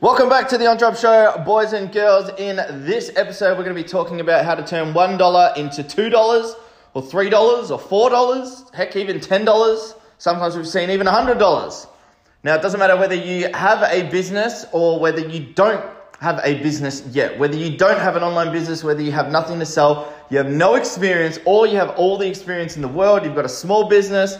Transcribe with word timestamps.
Welcome 0.00 0.28
back 0.28 0.48
to 0.50 0.58
the 0.58 0.68
Entre 0.68 0.86
Hub 0.86 0.96
Show, 0.96 1.42
boys 1.44 1.72
and 1.72 1.90
girls. 1.90 2.30
In 2.38 2.54
this 2.86 3.10
episode, 3.16 3.58
we're 3.58 3.64
going 3.64 3.74
to 3.74 3.82
be 3.82 3.88
talking 3.88 4.20
about 4.20 4.44
how 4.44 4.54
to 4.54 4.64
turn 4.64 4.94
$1 4.94 5.56
into 5.56 5.82
$2 5.82 6.54
or 6.94 7.02
$3 7.02 7.90
or 7.90 8.10
$4, 8.10 8.74
heck, 8.74 8.94
even 8.94 9.18
$10. 9.18 9.94
Sometimes 10.18 10.56
we've 10.56 10.68
seen 10.68 10.90
even 10.90 11.08
$100. 11.08 11.88
Now, 12.44 12.54
it 12.54 12.62
doesn't 12.62 12.78
matter 12.78 12.96
whether 12.96 13.16
you 13.16 13.52
have 13.52 13.82
a 13.92 14.08
business 14.08 14.66
or 14.70 15.00
whether 15.00 15.18
you 15.18 15.52
don't 15.54 15.84
have 16.20 16.40
a 16.44 16.62
business 16.62 17.04
yet, 17.08 17.36
whether 17.36 17.56
you 17.56 17.76
don't 17.76 17.98
have 17.98 18.14
an 18.14 18.22
online 18.22 18.52
business, 18.52 18.84
whether 18.84 19.02
you 19.02 19.10
have 19.10 19.32
nothing 19.32 19.58
to 19.58 19.66
sell, 19.66 20.14
you 20.30 20.38
have 20.38 20.48
no 20.48 20.76
experience, 20.76 21.40
or 21.44 21.66
you 21.66 21.76
have 21.76 21.90
all 21.96 22.16
the 22.16 22.28
experience 22.28 22.76
in 22.76 22.82
the 22.82 22.88
world, 22.88 23.24
you've 23.24 23.34
got 23.34 23.44
a 23.44 23.48
small 23.48 23.88
business, 23.88 24.38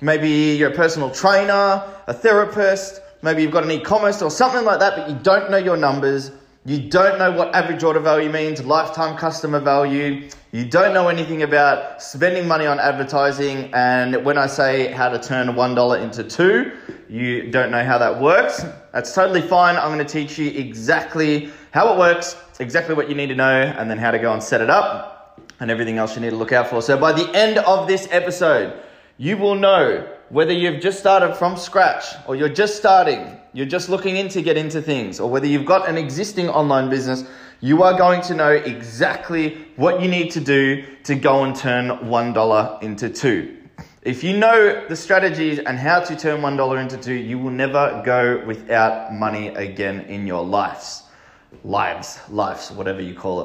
maybe 0.00 0.28
you're 0.28 0.70
a 0.70 0.76
personal 0.76 1.10
trainer, 1.10 1.82
a 2.06 2.14
therapist, 2.14 3.00
maybe 3.22 3.42
you've 3.42 3.52
got 3.52 3.64
an 3.64 3.70
e-commerce 3.70 4.22
or 4.22 4.30
something 4.30 4.64
like 4.64 4.78
that, 4.80 4.96
but 4.96 5.08
you 5.08 5.16
don't 5.22 5.50
know 5.50 5.56
your 5.56 5.76
numbers, 5.76 6.32
you 6.64 6.78
don't 6.78 7.18
know 7.18 7.30
what 7.32 7.54
average 7.54 7.82
order 7.82 8.00
value 8.00 8.30
means, 8.30 8.62
lifetime 8.64 9.16
customer 9.16 9.60
value, 9.60 10.28
you 10.52 10.64
don't 10.64 10.92
know 10.92 11.08
anything 11.08 11.42
about 11.42 12.02
spending 12.02 12.46
money 12.46 12.66
on 12.66 12.78
advertising, 12.78 13.70
and 13.72 14.24
when 14.24 14.36
I 14.36 14.46
say 14.46 14.92
how 14.92 15.08
to 15.08 15.18
turn 15.18 15.48
$1 15.48 16.02
into 16.02 16.24
2, 16.24 16.72
you 17.08 17.50
don't 17.50 17.70
know 17.70 17.84
how 17.84 17.98
that 17.98 18.20
works. 18.20 18.64
That's 18.92 19.14
totally 19.14 19.42
fine. 19.42 19.76
I'm 19.76 19.92
going 19.94 20.04
to 20.04 20.12
teach 20.12 20.38
you 20.38 20.50
exactly 20.50 21.50
how 21.70 21.94
it 21.94 21.98
works, 21.98 22.36
exactly 22.58 22.94
what 22.94 23.08
you 23.08 23.14
need 23.14 23.28
to 23.28 23.34
know, 23.34 23.62
and 23.62 23.90
then 23.90 23.96
how 23.98 24.10
to 24.10 24.18
go 24.18 24.32
and 24.32 24.42
set 24.42 24.60
it 24.60 24.70
up 24.70 25.40
and 25.60 25.70
everything 25.70 25.98
else 25.98 26.14
you 26.14 26.20
need 26.20 26.30
to 26.30 26.36
look 26.36 26.52
out 26.52 26.68
for. 26.68 26.82
So 26.82 26.98
by 26.98 27.12
the 27.12 27.30
end 27.34 27.58
of 27.58 27.86
this 27.86 28.08
episode, 28.10 28.78
you 29.18 29.36
will 29.36 29.54
know 29.54 30.06
whether 30.30 30.52
you've 30.52 30.80
just 30.80 30.98
started 30.98 31.34
from 31.34 31.56
scratch 31.56 32.04
or 32.26 32.36
you're 32.36 32.48
just 32.48 32.76
starting, 32.76 33.36
you're 33.52 33.66
just 33.66 33.88
looking 33.88 34.16
in 34.16 34.28
to 34.28 34.42
get 34.42 34.56
into 34.56 34.80
things, 34.80 35.20
or 35.20 35.28
whether 35.28 35.46
you've 35.46 35.66
got 35.66 35.88
an 35.88 35.98
existing 35.98 36.48
online 36.48 36.88
business, 36.88 37.24
you 37.60 37.82
are 37.82 37.98
going 37.98 38.22
to 38.22 38.34
know 38.34 38.52
exactly 38.52 39.66
what 39.76 40.00
you 40.00 40.08
need 40.08 40.30
to 40.30 40.40
do 40.40 40.84
to 41.04 41.14
go 41.16 41.44
and 41.44 41.54
turn 41.54 41.88
$1 41.88 42.82
into 42.82 43.10
2. 43.10 43.56
If 44.02 44.24
you 44.24 44.36
know 44.36 44.86
the 44.88 44.96
strategies 44.96 45.58
and 45.58 45.78
how 45.78 46.00
to 46.00 46.16
turn 46.16 46.40
$1 46.40 46.80
into 46.80 46.96
2, 46.96 47.12
you 47.12 47.38
will 47.38 47.50
never 47.50 48.00
go 48.06 48.42
without 48.46 49.12
money 49.12 49.48
again 49.48 50.02
in 50.02 50.26
your 50.26 50.44
lives. 50.44 51.02
Lives, 51.64 52.20
lives, 52.30 52.70
whatever 52.70 53.02
you 53.02 53.14
call 53.14 53.40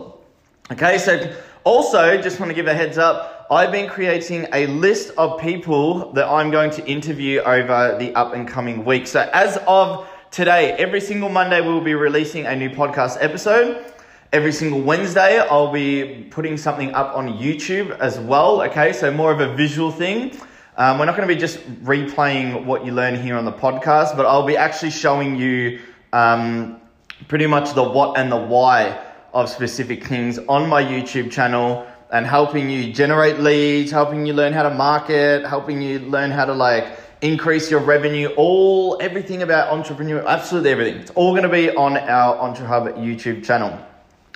it. 0.69 0.73
Okay, 0.73 0.97
so 0.97 1.35
also, 1.65 2.21
just 2.21 2.39
want 2.39 2.51
to 2.51 2.53
give 2.53 2.67
a 2.67 2.73
heads 2.73 2.99
up. 2.99 3.34
I've 3.51 3.71
been 3.71 3.87
creating 3.87 4.47
a 4.53 4.65
list 4.65 5.11
of 5.19 5.39
people 5.39 6.11
that 6.13 6.27
I'm 6.27 6.49
going 6.49 6.71
to 6.71 6.85
interview 6.87 7.41
over 7.41 7.95
the 7.99 8.11
up 8.15 8.33
and 8.33 8.47
coming 8.47 8.83
week. 8.83 9.05
So, 9.05 9.29
as 9.33 9.57
of 9.67 10.07
today, 10.31 10.71
every 10.71 10.99
single 10.99 11.29
Monday, 11.29 11.61
we'll 11.61 11.79
be 11.79 11.93
releasing 11.93 12.47
a 12.47 12.55
new 12.55 12.71
podcast 12.71 13.17
episode. 13.21 13.85
Every 14.33 14.51
single 14.51 14.81
Wednesday, 14.81 15.37
I'll 15.37 15.71
be 15.71 16.25
putting 16.31 16.57
something 16.57 16.91
up 16.95 17.15
on 17.15 17.37
YouTube 17.37 17.95
as 17.99 18.19
well. 18.19 18.63
Okay, 18.63 18.91
so 18.91 19.11
more 19.11 19.31
of 19.31 19.41
a 19.41 19.53
visual 19.53 19.91
thing. 19.91 20.35
Um, 20.77 20.97
we're 20.97 21.05
not 21.05 21.15
going 21.15 21.27
to 21.27 21.33
be 21.33 21.39
just 21.39 21.59
replaying 21.83 22.65
what 22.65 22.83
you 22.83 22.93
learn 22.93 23.21
here 23.21 23.37
on 23.37 23.45
the 23.45 23.53
podcast, 23.53 24.17
but 24.17 24.25
I'll 24.25 24.47
be 24.47 24.57
actually 24.57 24.89
showing 24.89 25.35
you 25.35 25.81
um, 26.13 26.81
pretty 27.27 27.45
much 27.45 27.75
the 27.75 27.83
what 27.83 28.17
and 28.17 28.31
the 28.31 28.37
why 28.37 29.05
of 29.35 29.49
specific 29.49 30.03
things 30.03 30.39
on 30.49 30.67
my 30.67 30.81
YouTube 30.81 31.31
channel 31.31 31.85
and 32.15 32.25
helping 32.25 32.69
you 32.69 32.93
generate 32.93 33.41
leads, 33.41 33.91
helping 33.91 34.25
you 34.25 34.31
learn 34.31 34.53
how 34.53 34.63
to 34.63 34.73
market, 34.73 35.45
helping 35.45 35.81
you 35.81 35.99
learn 35.99 36.31
how 36.31 36.45
to 36.45 36.53
like 36.53 36.97
increase 37.21 37.69
your 37.69 37.81
revenue, 37.81 38.29
all 38.37 38.97
everything 39.01 39.41
about 39.41 39.67
entrepreneur, 39.67 40.25
absolutely 40.25 40.69
everything. 40.69 40.95
It's 40.95 41.11
all 41.11 41.31
going 41.31 41.43
to 41.43 41.49
be 41.49 41.71
on 41.71 41.97
our 41.97 42.37
EntreHub 42.37 42.97
YouTube 42.97 43.43
channel. 43.43 43.77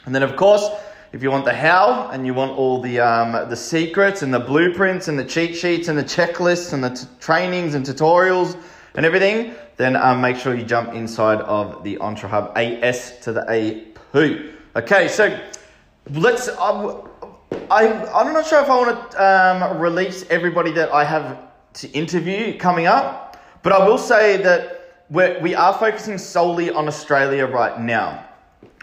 And 0.05 0.13
then 0.13 0.23
of 0.23 0.35
course, 0.35 0.67
if 1.13 1.23
you 1.23 1.31
want 1.31 1.45
the 1.45 1.53
how 1.53 2.09
and 2.09 2.25
you 2.25 2.33
want 2.33 2.51
all 2.51 2.81
the 2.81 2.99
um, 2.99 3.31
the 3.49 3.55
secrets 3.55 4.23
and 4.23 4.33
the 4.33 4.41
blueprints 4.41 5.07
and 5.07 5.17
the 5.17 5.23
cheat 5.23 5.55
sheets 5.55 5.87
and 5.87 5.97
the 5.97 6.03
checklists 6.03 6.73
and 6.73 6.83
the 6.83 6.89
t- 6.89 7.07
trainings 7.21 7.75
and 7.75 7.85
tutorials 7.85 8.61
and 8.95 9.05
everything, 9.05 9.55
then 9.77 9.95
um, 9.95 10.19
make 10.19 10.35
sure 10.35 10.53
you 10.53 10.65
jump 10.65 10.93
inside 10.93 11.39
of 11.39 11.81
the 11.85 11.95
EntreHub 11.95 12.51
AS 12.57 13.17
to 13.21 13.31
the 13.31 13.43
AP. 13.49 14.75
Okay, 14.75 15.07
so 15.07 15.39
let's. 16.09 16.49
Um, 16.49 17.08
I 17.51 17.87
I'm 18.13 18.33
not 18.33 18.45
sure 18.45 18.61
if 18.61 18.69
I 18.69 18.75
want 18.75 19.11
to 19.11 19.23
um, 19.23 19.79
release 19.79 20.25
everybody 20.29 20.71
that 20.71 20.91
I 20.91 21.03
have 21.03 21.39
to 21.73 21.89
interview 21.91 22.57
coming 22.57 22.87
up, 22.87 23.37
but 23.63 23.73
I 23.73 23.87
will 23.87 23.97
say 23.97 24.37
that 24.37 25.03
we're, 25.09 25.39
we 25.39 25.55
are 25.55 25.73
focusing 25.73 26.17
solely 26.17 26.69
on 26.69 26.87
Australia 26.87 27.45
right 27.45 27.79
now. 27.79 28.25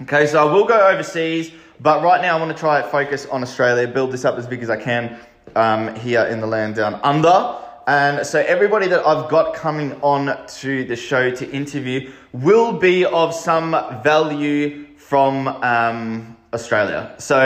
Okay, 0.03 0.27
so 0.27 0.47
I 0.47 0.53
will 0.53 0.67
go 0.67 0.89
overseas, 0.89 1.53
but 1.81 2.03
right 2.03 2.21
now 2.21 2.37
I 2.37 2.41
want 2.41 2.55
to 2.55 2.59
try 2.59 2.81
and 2.81 2.91
focus 2.91 3.27
on 3.27 3.43
Australia, 3.43 3.87
build 3.87 4.13
this 4.13 4.25
up 4.25 4.37
as 4.37 4.47
big 4.47 4.63
as 4.63 4.71
I 4.71 4.77
can 4.77 5.19
um, 5.55 5.95
here 5.95 6.25
in 6.25 6.41
the 6.41 6.47
land 6.47 6.75
down 6.75 7.01
under. 7.03 7.59
And 7.87 8.27
so 8.27 8.41
everybody 8.41 8.89
that 8.89 9.07
I've 9.07 9.31
got 9.31 9.55
coming 9.55 9.93
on 10.03 10.45
to 10.47 10.85
the 10.85 10.97
show 10.97 11.31
to 11.31 11.51
interview 11.51 12.13
will 12.33 12.73
be 12.73 13.05
of 13.05 13.33
some 13.33 13.71
value 14.03 14.87
from 14.97 15.47
um, 15.47 16.37
Australia. 16.57 17.15
So, 17.19 17.39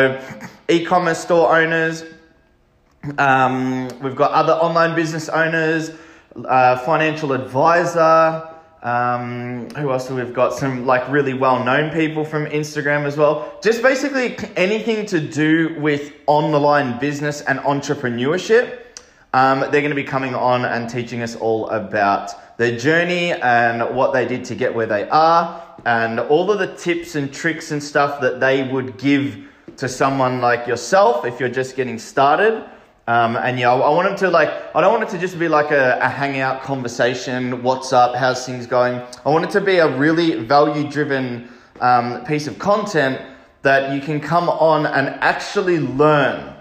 e 0.69 0.85
commerce 0.85 1.19
store 1.19 1.47
owners, 1.59 2.05
um, 3.19 3.89
we've 4.03 4.17
got 4.17 4.31
other 4.31 4.53
online 4.53 4.95
business 4.95 5.29
owners, 5.29 5.91
uh, 6.37 6.79
financial 6.79 7.33
advisor. 7.33 8.47
Um, 8.83 9.69
who 9.77 9.91
else 9.91 10.09
we've 10.11 10.33
got? 10.33 10.55
Some 10.55 10.87
like 10.87 11.07
really 11.11 11.35
well 11.35 11.63
known 11.63 11.91
people 11.91 12.25
from 12.25 12.47
Instagram 12.47 13.05
as 13.05 13.17
well. 13.17 13.59
Just 13.63 13.83
basically 13.83 14.37
anything 14.57 15.05
to 15.07 15.21
do 15.21 15.77
with 15.81 16.13
online 16.27 16.99
business 16.99 17.43
and 17.43 17.59
entrepreneurship. 17.61 18.79
Um, 19.35 19.61
they're 19.61 19.83
going 19.83 19.91
to 19.91 20.03
be 20.05 20.05
coming 20.05 20.35
on 20.35 20.65
and 20.65 20.89
teaching 20.89 21.21
us 21.23 21.37
all 21.37 21.69
about 21.69 22.57
their 22.59 22.77
journey 22.77 23.33
and 23.33 23.95
what 23.95 24.13
they 24.13 24.27
did 24.27 24.45
to 24.47 24.55
get 24.55 24.75
where 24.75 24.87
they 24.87 25.09
are 25.09 25.70
and 25.85 26.21
all 26.21 26.51
of 26.51 26.59
the 26.59 26.75
tips 26.77 27.15
and 27.15 27.33
tricks 27.33 27.71
and 27.71 27.83
stuff 27.83 28.21
that 28.21 28.41
they 28.41 28.71
would 28.71 28.99
give 28.99 29.49
to 29.77 29.89
someone 29.89 30.41
like 30.41 30.67
yourself 30.67 31.25
if 31.25 31.41
you're 31.41 31.49
just 31.49 31.77
getting 31.77 31.99
started. 31.99 32.65
Um, 33.07 33.37
and 33.37 33.59
yeah, 33.59 33.73
I 33.73 33.89
want 33.91 34.09
them 34.09 34.17
to 34.19 34.31
like, 34.31 34.51
I 34.75 34.81
don't 34.81 34.93
want 34.93 35.03
it 35.03 35.11
to 35.11 35.19
just 35.19 35.39
be 35.39 35.49
like 35.49 35.71
a, 35.71 35.99
a 36.01 36.09
hangout 36.09 36.63
conversation. 36.63 37.63
What's 37.63 37.93
up? 37.93 38.15
How's 38.15 38.45
things 38.47 38.67
going? 38.67 39.01
I 39.25 39.31
want 39.31 39.45
it 39.45 39.51
to 39.53 39.61
be 39.61 39.79
a 39.79 39.97
really 39.97 40.45
value 40.45 40.89
driven 40.89 41.49
um, 41.81 42.25
piece 42.25 42.47
of 42.47 42.59
content 42.59 43.21
that 43.63 43.95
you 43.95 44.01
can 44.01 44.21
come 44.21 44.49
on 44.49 44.87
and 44.87 45.09
actually 45.21 45.81
learn. 45.81 46.55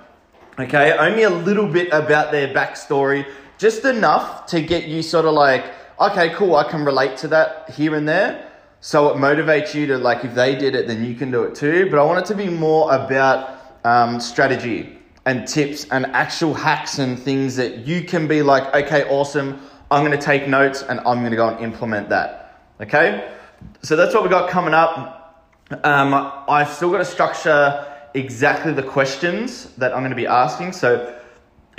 Okay, 0.58 0.92
only 0.98 1.24
a 1.24 1.30
little 1.30 1.68
bit 1.68 1.88
about 1.94 2.32
their 2.32 2.54
backstory, 2.54 3.26
just 3.58 3.86
enough 3.86 4.46
to 4.48 4.62
get 4.62 4.88
you 4.88 5.02
sort 5.02 5.26
of 5.26 5.34
like, 5.34 5.66
okay, 6.00 6.34
cool, 6.34 6.56
I 6.56 6.70
can 6.70 6.84
relate 6.84 7.16
to 7.18 7.28
that 7.30 7.70
here 7.70 7.96
and 7.96 8.08
there. 8.08 8.49
So 8.82 9.10
it 9.10 9.18
motivates 9.18 9.74
you 9.74 9.88
to 9.88 9.98
like, 9.98 10.24
if 10.24 10.34
they 10.34 10.56
did 10.56 10.74
it, 10.74 10.88
then 10.88 11.04
you 11.04 11.16
can 11.16 11.32
do 11.32 11.44
it 11.44 11.56
too. 11.56 11.90
But 11.90 12.00
I 12.00 12.04
want 12.04 12.20
it 12.20 12.26
to 12.28 12.36
be 12.36 12.48
more 12.48 12.94
about 12.94 13.60
um, 13.84 14.20
strategy 14.20 14.98
and 15.26 15.48
tips 15.48 15.86
and 15.92 16.06
actual 16.08 16.54
hacks 16.54 17.00
and 17.00 17.20
things 17.20 17.56
that 17.58 17.86
you 17.86 18.04
can 18.04 18.28
be 18.28 18.42
like, 18.42 18.74
okay, 18.74 19.04
awesome. 19.10 19.62
I'm 19.92 20.06
going 20.06 20.18
to 20.18 20.24
take 20.24 20.48
notes 20.48 20.84
and 20.84 21.00
I'm 21.02 21.20
going 21.20 21.32
to 21.32 21.38
go 21.38 21.50
and 21.50 21.60
implement 21.64 22.10
that. 22.10 22.62
Okay. 22.80 23.34
So 23.82 23.96
that's 23.96 24.14
what 24.14 24.24
we 24.24 24.30
got 24.30 24.50
coming 24.50 24.74
up. 24.74 25.46
Um, 25.84 26.14
I've 26.48 26.70
still 26.70 26.90
got 26.90 27.00
to 27.00 27.06
structure 27.06 27.86
exactly 28.14 28.74
the 28.74 28.84
questions 28.84 29.66
that 29.76 29.94
I'm 29.94 30.00
going 30.00 30.12
to 30.12 30.16
be 30.16 30.28
asking. 30.28 30.72
So 30.72 31.19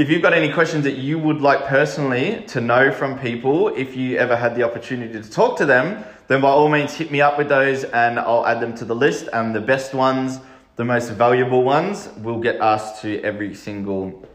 if 0.00 0.09
you've 0.09 0.22
got 0.22 0.33
any 0.33 0.50
questions 0.50 0.83
that 0.84 0.97
you 0.97 1.19
would 1.19 1.43
like 1.43 1.66
personally 1.66 2.42
to 2.47 2.59
know 2.59 2.91
from 2.91 3.19
people, 3.19 3.69
if 3.69 3.95
you 3.95 4.16
ever 4.16 4.34
had 4.34 4.54
the 4.54 4.63
opportunity 4.63 5.21
to 5.21 5.30
talk 5.30 5.59
to 5.59 5.66
them, 5.66 6.03
then 6.27 6.41
by 6.41 6.48
all 6.48 6.71
means 6.71 6.95
hit 6.95 7.10
me 7.10 7.21
up 7.21 7.36
with 7.36 7.51
those 7.51 7.84
and 7.84 8.19
I'll 8.19 8.47
add 8.47 8.60
them 8.60 8.75
to 8.77 8.86
the 8.86 8.95
list. 8.95 9.28
And 9.34 9.54
the 9.54 9.60
best 9.60 9.92
ones, 9.92 10.41
the 10.77 10.86
most 10.86 11.10
valuable 11.10 11.65
ones, 11.65 12.09
will 12.22 12.41
get 12.41 12.57
asked 12.63 13.03
to 13.03 13.21
every 13.21 13.54
single 13.54 14.27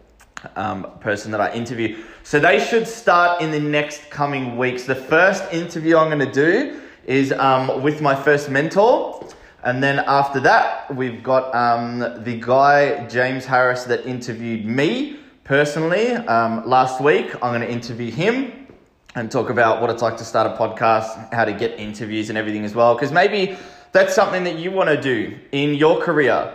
um, 0.56 0.86
person 1.00 1.32
that 1.32 1.42
I 1.42 1.52
interview. 1.54 1.98
So 2.22 2.40
they 2.40 2.60
should 2.64 2.88
start 2.88 3.42
in 3.42 3.50
the 3.50 3.60
next 3.60 4.12
coming 4.12 4.58
weeks. 4.58 4.84
The 4.84 4.94
first 4.94 5.52
interview 5.52 5.98
I'm 5.98 6.16
going 6.16 6.32
to 6.32 6.32
do 6.32 6.80
is 7.08 7.32
um, 7.32 7.82
with 7.82 8.04
my 8.04 8.14
first 8.14 8.52
mentor. 8.52 9.28
And 9.64 9.82
then 9.82 10.04
after 10.06 10.40
that, 10.42 10.94
we've 10.94 11.24
got 11.24 11.56
um, 11.56 12.24
the 12.24 12.40
guy, 12.40 13.08
James 13.08 13.46
Harris, 13.46 13.86
that 13.86 14.06
interviewed 14.06 14.64
me 14.64 15.22
personally 15.46 16.12
um, 16.12 16.68
last 16.68 17.00
week. 17.00 17.34
I'm 17.36 17.52
going 17.52 17.62
to 17.62 17.72
interview 17.72 18.12
him 18.12 18.68
and 19.16 19.32
talk 19.32 19.50
about 19.50 19.80
what 19.80 19.90
it's 19.92 20.02
like 20.02 20.18
to 20.18 20.26
start 20.26 20.52
a 20.52 20.58
podcast, 20.58 21.32
how 21.34 21.46
to 21.46 21.54
get 21.54 21.80
interviews 21.80 22.30
and 22.30 22.38
everything 22.38 22.66
as 22.66 22.76
well. 22.76 22.96
Because 22.96 23.14
maybe 23.14 23.56
that's 23.94 24.14
something 24.14 24.44
that 24.44 24.58
you 24.58 24.72
want 24.72 24.90
to 24.90 25.00
do 25.00 25.38
in 25.52 25.76
your 25.76 26.02
career. 26.02 26.54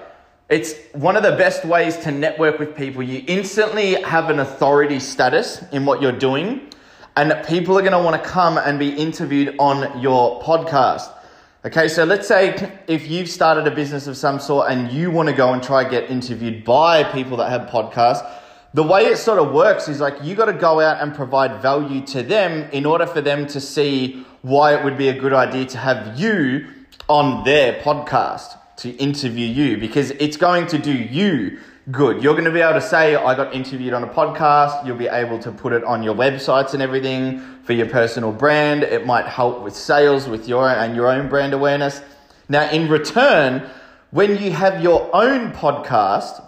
It's 0.50 0.74
one 0.92 1.16
of 1.16 1.22
the 1.22 1.36
best 1.36 1.64
ways 1.64 1.96
to 1.98 2.10
network 2.10 2.58
with 2.58 2.76
people. 2.76 3.04
You 3.04 3.22
instantly 3.28 3.94
have 4.02 4.28
an 4.28 4.40
authority 4.40 4.98
status 4.98 5.64
in 5.70 5.86
what 5.86 6.02
you're 6.02 6.10
doing, 6.10 6.68
and 7.16 7.32
people 7.46 7.78
are 7.78 7.82
going 7.82 7.92
to 7.92 8.02
want 8.02 8.20
to 8.20 8.28
come 8.28 8.58
and 8.58 8.76
be 8.76 8.90
interviewed 8.90 9.54
on 9.60 10.00
your 10.00 10.42
podcast. 10.42 11.08
Okay, 11.64 11.86
so 11.86 12.04
let's 12.04 12.26
say 12.26 12.80
if 12.88 13.08
you've 13.08 13.28
started 13.28 13.68
a 13.68 13.70
business 13.70 14.08
of 14.08 14.16
some 14.16 14.40
sort 14.40 14.72
and 14.72 14.90
you 14.90 15.12
want 15.12 15.28
to 15.28 15.34
go 15.34 15.52
and 15.52 15.62
try 15.62 15.84
to 15.84 15.90
get 15.90 16.10
interviewed 16.10 16.64
by 16.64 17.04
people 17.04 17.36
that 17.36 17.50
have 17.50 17.68
podcasts, 17.68 18.26
the 18.72 18.82
way 18.82 19.06
it 19.06 19.16
sort 19.16 19.38
of 19.38 19.52
works 19.52 19.88
is 19.88 20.00
like 20.00 20.22
you 20.22 20.34
got 20.34 20.46
to 20.46 20.52
go 20.52 20.80
out 20.80 21.02
and 21.02 21.14
provide 21.14 21.60
value 21.60 22.04
to 22.06 22.22
them 22.22 22.68
in 22.70 22.86
order 22.86 23.06
for 23.06 23.20
them 23.20 23.46
to 23.48 23.60
see 23.60 24.24
why 24.42 24.74
it 24.74 24.84
would 24.84 24.96
be 24.96 25.08
a 25.08 25.18
good 25.18 25.32
idea 25.32 25.66
to 25.66 25.78
have 25.78 26.18
you 26.18 26.66
on 27.08 27.44
their 27.44 27.80
podcast 27.82 28.56
to 28.76 28.90
interview 28.92 29.46
you 29.46 29.76
because 29.76 30.12
it's 30.12 30.36
going 30.36 30.66
to 30.68 30.78
do 30.78 30.92
you 30.92 31.58
good. 31.90 32.22
You're 32.22 32.34
going 32.34 32.44
to 32.44 32.52
be 32.52 32.60
able 32.60 32.80
to 32.80 32.86
say, 32.86 33.16
I 33.16 33.34
got 33.34 33.54
interviewed 33.54 33.92
on 33.92 34.04
a 34.04 34.06
podcast. 34.06 34.86
You'll 34.86 34.96
be 34.96 35.08
able 35.08 35.38
to 35.40 35.50
put 35.50 35.72
it 35.72 35.82
on 35.84 36.02
your 36.02 36.14
websites 36.14 36.72
and 36.72 36.82
everything 36.82 37.40
for 37.64 37.72
your 37.72 37.88
personal 37.88 38.32
brand. 38.32 38.82
It 38.82 39.06
might 39.06 39.26
help 39.26 39.62
with 39.62 39.74
sales 39.74 40.28
with 40.28 40.48
your 40.48 40.68
and 40.68 40.94
your 40.94 41.08
own 41.08 41.28
brand 41.28 41.52
awareness. 41.52 42.02
Now, 42.48 42.70
in 42.70 42.88
return, 42.88 43.68
when 44.10 44.42
you 44.42 44.52
have 44.52 44.82
your 44.82 45.10
own 45.14 45.52
podcast, 45.52 46.46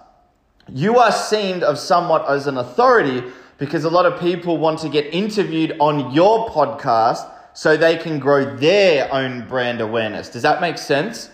you 0.69 0.99
are 0.99 1.13
seen 1.13 1.63
of 1.63 1.79
somewhat 1.79 2.29
as 2.29 2.47
an 2.47 2.59
authority 2.59 3.23
because 3.59 3.85
a 3.85 3.91
lot 3.91 4.07
of 4.07 4.21
people 4.21 4.59
want 4.59 4.79
to 4.81 4.89
get 4.89 5.07
interviewed 5.13 5.77
on 5.79 6.13
your 6.13 6.49
podcast 6.49 7.31
so 7.55 7.77
they 7.77 7.97
can 7.97 8.19
grow 8.19 8.57
their 8.57 9.13
own 9.13 9.47
brand 9.47 9.81
awareness. 9.81 10.29
Does 10.29 10.43
that 10.43 10.61
make 10.61 10.79
sense? 10.79 11.31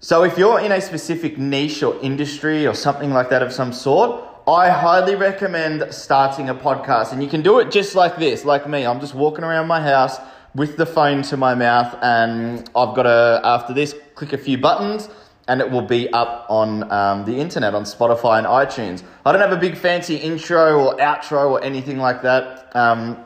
So 0.00 0.22
if 0.22 0.36
you're 0.36 0.60
in 0.60 0.72
a 0.72 0.80
specific 0.80 1.38
niche 1.38 1.82
or 1.82 1.98
industry 2.02 2.66
or 2.66 2.74
something 2.74 3.10
like 3.10 3.30
that 3.30 3.42
of 3.42 3.52
some 3.52 3.72
sort, 3.72 4.22
I 4.46 4.68
highly 4.68 5.14
recommend 5.14 5.92
starting 5.94 6.50
a 6.50 6.54
podcast. 6.54 7.12
And 7.12 7.22
you 7.22 7.28
can 7.30 7.40
do 7.40 7.58
it 7.60 7.70
just 7.70 7.94
like 7.94 8.18
this, 8.18 8.44
like 8.44 8.68
me. 8.68 8.84
I'm 8.84 9.00
just 9.00 9.14
walking 9.14 9.44
around 9.44 9.66
my 9.66 9.80
house 9.80 10.18
with 10.54 10.76
the 10.76 10.86
phone 10.86 11.22
to 11.22 11.36
my 11.36 11.54
mouth, 11.54 11.96
and 12.02 12.60
I've 12.76 12.94
got 12.94 13.04
to, 13.04 13.40
after 13.42 13.72
this, 13.72 13.94
click 14.14 14.32
a 14.32 14.38
few 14.38 14.56
buttons, 14.56 15.08
and 15.48 15.60
it 15.60 15.70
will 15.70 15.82
be 15.82 16.08
up 16.10 16.46
on 16.48 16.90
um, 16.90 17.24
the 17.24 17.38
internet, 17.38 17.74
on 17.74 17.84
Spotify 17.84 18.38
and 18.38 18.46
iTunes. 18.46 19.02
I 19.26 19.32
don't 19.32 19.40
have 19.40 19.52
a 19.52 19.60
big 19.60 19.76
fancy 19.76 20.16
intro 20.16 20.86
or 20.86 20.96
outro 20.96 21.50
or 21.50 21.62
anything 21.62 21.98
like 21.98 22.22
that. 22.22 22.74
Um, 22.74 23.18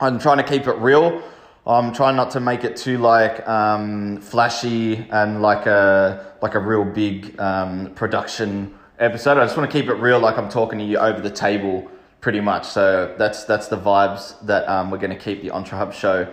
I'm 0.00 0.18
trying 0.18 0.38
to 0.38 0.44
keep 0.44 0.66
it 0.66 0.76
real. 0.78 1.22
I'm 1.66 1.92
trying 1.94 2.16
not 2.16 2.30
to 2.32 2.40
make 2.40 2.62
it 2.62 2.76
too 2.76 2.98
like 2.98 3.46
um, 3.48 4.20
flashy 4.20 5.06
and 5.10 5.40
like 5.40 5.66
a 5.66 6.34
like 6.42 6.54
a 6.54 6.60
real 6.60 6.84
big 6.84 7.40
um, 7.40 7.92
production 7.94 8.74
episode. 8.98 9.38
I 9.38 9.44
just 9.44 9.56
want 9.56 9.70
to 9.70 9.80
keep 9.80 9.88
it 9.88 9.94
real, 9.94 10.20
like 10.20 10.36
I'm 10.36 10.50
talking 10.50 10.78
to 10.78 10.84
you 10.84 10.98
over 10.98 11.20
the 11.20 11.30
table, 11.30 11.90
pretty 12.20 12.40
much. 12.40 12.66
So 12.66 13.14
that's 13.18 13.44
that's 13.44 13.68
the 13.68 13.78
vibes 13.78 14.38
that 14.46 14.68
um, 14.68 14.90
we're 14.90 14.98
going 14.98 15.16
to 15.16 15.24
keep 15.24 15.42
the 15.42 15.50
Entre 15.50 15.78
Hub 15.78 15.94
show. 15.94 16.28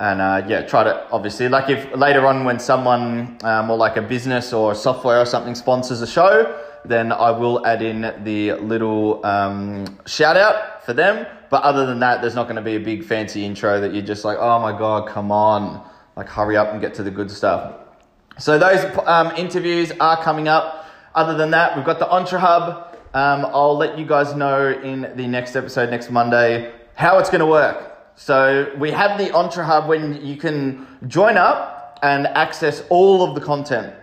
And 0.00 0.22
uh, 0.22 0.42
yeah, 0.48 0.62
try 0.62 0.82
to 0.82 1.06
obviously 1.12 1.48
like 1.50 1.68
if 1.68 1.94
later 1.94 2.26
on 2.26 2.44
when 2.44 2.58
someone 2.58 3.38
um, 3.42 3.70
or 3.70 3.76
like 3.76 3.98
a 3.98 4.02
business 4.02 4.52
or 4.52 4.74
software 4.74 5.20
or 5.20 5.26
something 5.26 5.54
sponsors 5.54 6.00
a 6.00 6.06
show, 6.06 6.58
then 6.86 7.12
I 7.12 7.30
will 7.30 7.64
add 7.66 7.82
in 7.82 8.00
the 8.24 8.54
little 8.54 9.24
um, 9.26 9.98
shout 10.06 10.38
out 10.38 10.84
for 10.86 10.94
them. 10.94 11.26
But 11.50 11.62
other 11.64 11.84
than 11.84 11.98
that, 12.00 12.22
there's 12.22 12.34
not 12.34 12.44
going 12.44 12.56
to 12.56 12.62
be 12.62 12.76
a 12.76 12.80
big 12.80 13.04
fancy 13.04 13.44
intro 13.44 13.80
that 13.80 13.92
you're 13.92 14.04
just 14.04 14.24
like, 14.24 14.38
oh 14.40 14.58
my 14.60 14.76
God, 14.76 15.06
come 15.06 15.30
on. 15.30 15.86
Like, 16.16 16.28
hurry 16.28 16.56
up 16.56 16.72
and 16.72 16.80
get 16.80 16.94
to 16.94 17.02
the 17.02 17.10
good 17.10 17.30
stuff. 17.30 17.74
So, 18.38 18.58
those 18.58 18.84
um, 19.06 19.34
interviews 19.36 19.92
are 20.00 20.22
coming 20.22 20.48
up. 20.48 20.86
Other 21.14 21.36
than 21.36 21.50
that, 21.50 21.76
we've 21.76 21.84
got 21.84 21.98
the 21.98 22.08
Entre 22.08 22.38
Hub. 22.38 22.96
Um, 23.12 23.44
I'll 23.46 23.76
let 23.76 23.98
you 23.98 24.06
guys 24.06 24.34
know 24.34 24.70
in 24.70 25.12
the 25.16 25.26
next 25.26 25.56
episode, 25.56 25.90
next 25.90 26.10
Monday, 26.10 26.72
how 26.94 27.18
it's 27.18 27.30
going 27.30 27.40
to 27.40 27.46
work. 27.46 27.89
So, 28.22 28.70
we 28.76 28.90
have 28.90 29.16
the 29.16 29.32
Entre 29.32 29.64
Hub 29.64 29.88
when 29.88 30.22
you 30.22 30.36
can 30.36 30.86
join 31.08 31.38
up 31.38 31.98
and 32.02 32.26
access 32.26 32.82
all 32.90 33.22
of 33.22 33.34
the 33.34 33.40
content. 33.40 33.94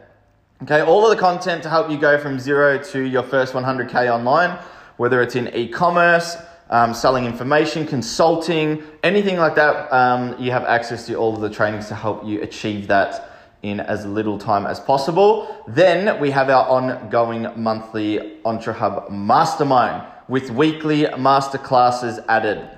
Okay, 0.64 0.82
all 0.82 1.04
of 1.06 1.16
the 1.16 1.22
content 1.22 1.62
to 1.62 1.70
help 1.70 1.92
you 1.92 2.00
go 2.00 2.18
from 2.18 2.40
zero 2.40 2.82
to 2.86 3.02
your 3.02 3.22
first 3.22 3.54
100K 3.54 4.12
online, 4.12 4.58
whether 4.98 5.22
it's 5.22 5.36
in 5.36 5.56
e 5.56 5.68
commerce, 5.68 6.36
um, 6.72 6.96
selling 6.96 7.26
information, 7.26 7.86
consulting, 7.86 8.82
anything 9.04 9.38
like 9.38 9.54
that, 9.54 9.94
um, 9.94 10.36
you 10.40 10.50
have 10.50 10.64
access 10.64 11.06
to 11.06 11.14
all 11.14 11.36
of 11.36 11.42
the 11.42 11.50
trainings 11.52 11.88
to 11.90 11.94
help 11.94 12.26
you 12.26 12.42
achieve 12.42 12.88
that 12.88 13.30
in 13.62 13.80
as 13.80 14.04
little 14.04 14.40
time 14.40 14.66
as 14.66 14.80
possible. 14.80 15.64
Then 15.68 16.20
we 16.20 16.32
have 16.32 16.50
our 16.50 16.68
ongoing 16.68 17.50
monthly 17.56 18.40
EntreHub 18.44 19.12
Mastermind 19.12 20.08
with 20.28 20.50
weekly 20.50 21.04
masterclasses 21.04 22.26
added. 22.28 22.77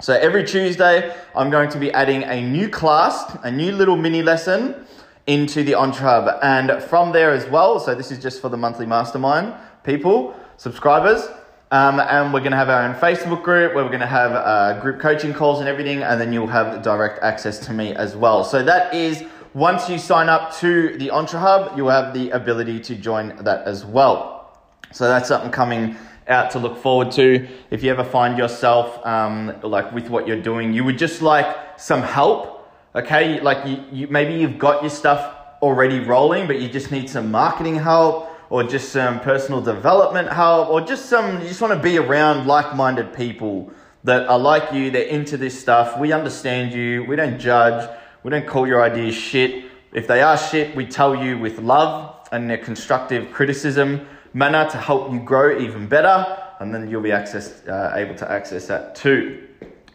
So 0.00 0.14
every 0.14 0.44
Tuesday, 0.44 1.14
I'm 1.36 1.50
going 1.50 1.68
to 1.68 1.78
be 1.78 1.92
adding 1.92 2.22
a 2.22 2.40
new 2.40 2.70
class, 2.70 3.36
a 3.42 3.50
new 3.50 3.70
little 3.70 3.96
mini 3.96 4.22
lesson 4.22 4.74
into 5.26 5.62
the 5.62 5.72
EntreHub. 5.72 6.38
And 6.42 6.82
from 6.82 7.12
there 7.12 7.32
as 7.32 7.46
well, 7.46 7.78
so 7.78 7.94
this 7.94 8.10
is 8.10 8.18
just 8.18 8.40
for 8.40 8.48
the 8.48 8.56
monthly 8.56 8.86
mastermind 8.86 9.52
people, 9.84 10.34
subscribers. 10.56 11.28
Um, 11.70 12.00
and 12.00 12.32
we're 12.32 12.40
going 12.40 12.52
to 12.52 12.56
have 12.56 12.70
our 12.70 12.82
own 12.82 12.94
Facebook 12.94 13.42
group 13.42 13.74
where 13.74 13.84
we're 13.84 13.90
going 13.90 14.00
to 14.00 14.06
have 14.06 14.32
uh, 14.32 14.80
group 14.80 15.00
coaching 15.00 15.34
calls 15.34 15.60
and 15.60 15.68
everything, 15.68 16.02
and 16.02 16.18
then 16.18 16.32
you'll 16.32 16.46
have 16.46 16.82
direct 16.82 17.22
access 17.22 17.58
to 17.66 17.74
me 17.74 17.94
as 17.94 18.16
well. 18.16 18.42
So 18.42 18.62
that 18.62 18.94
is 18.94 19.22
once 19.52 19.90
you 19.90 19.98
sign 19.98 20.30
up 20.30 20.56
to 20.60 20.96
the 20.96 21.10
Entre 21.10 21.38
Hub, 21.38 21.76
you'll 21.76 21.90
have 21.90 22.14
the 22.14 22.30
ability 22.30 22.80
to 22.80 22.94
join 22.94 23.36
that 23.44 23.66
as 23.66 23.84
well. 23.84 24.58
So 24.92 25.08
that's 25.08 25.28
something 25.28 25.50
coming 25.50 25.96
out 26.30 26.52
to 26.52 26.58
look 26.58 26.78
forward 26.78 27.10
to. 27.12 27.46
If 27.70 27.82
you 27.82 27.90
ever 27.90 28.04
find 28.04 28.38
yourself 28.38 29.04
um, 29.04 29.54
like 29.62 29.92
with 29.92 30.08
what 30.08 30.26
you're 30.26 30.40
doing, 30.40 30.72
you 30.72 30.84
would 30.84 30.98
just 30.98 31.20
like 31.22 31.78
some 31.78 32.02
help. 32.02 32.68
Okay, 32.94 33.40
like 33.40 33.66
you, 33.66 33.84
you 33.92 34.06
maybe 34.08 34.34
you've 34.34 34.58
got 34.58 34.82
your 34.82 34.90
stuff 34.90 35.36
already 35.62 36.00
rolling, 36.00 36.46
but 36.46 36.60
you 36.60 36.68
just 36.68 36.90
need 36.90 37.08
some 37.08 37.30
marketing 37.30 37.76
help 37.76 38.30
or 38.50 38.64
just 38.64 38.90
some 38.90 39.20
personal 39.20 39.60
development 39.60 40.28
help, 40.28 40.68
or 40.68 40.80
just 40.80 41.06
some, 41.06 41.40
you 41.40 41.46
just 41.46 41.60
want 41.60 41.72
to 41.72 41.78
be 41.78 41.96
around 41.98 42.48
like 42.48 42.74
minded 42.74 43.14
people 43.14 43.70
that 44.02 44.26
are 44.28 44.38
like 44.38 44.72
you, 44.72 44.90
they're 44.90 45.06
into 45.06 45.36
this 45.36 45.58
stuff. 45.58 45.98
We 45.98 46.12
understand 46.12 46.72
you, 46.72 47.04
we 47.04 47.14
don't 47.14 47.38
judge, 47.38 47.88
we 48.24 48.30
don't 48.30 48.46
call 48.46 48.66
your 48.66 48.82
ideas 48.82 49.14
shit. 49.14 49.66
If 49.92 50.08
they 50.08 50.20
are 50.20 50.36
shit, 50.36 50.74
we 50.74 50.84
tell 50.84 51.14
you 51.14 51.38
with 51.38 51.60
love 51.60 52.28
and 52.32 52.50
constructive 52.62 53.32
criticism 53.32 54.06
manner 54.32 54.68
to 54.70 54.78
help 54.78 55.12
you 55.12 55.20
grow 55.20 55.58
even 55.58 55.86
better, 55.86 56.38
and 56.60 56.74
then 56.74 56.90
you'll 56.90 57.02
be 57.02 57.12
access, 57.12 57.66
uh, 57.66 57.92
able 57.96 58.14
to 58.16 58.30
access 58.30 58.66
that 58.66 58.94
too. 58.94 59.46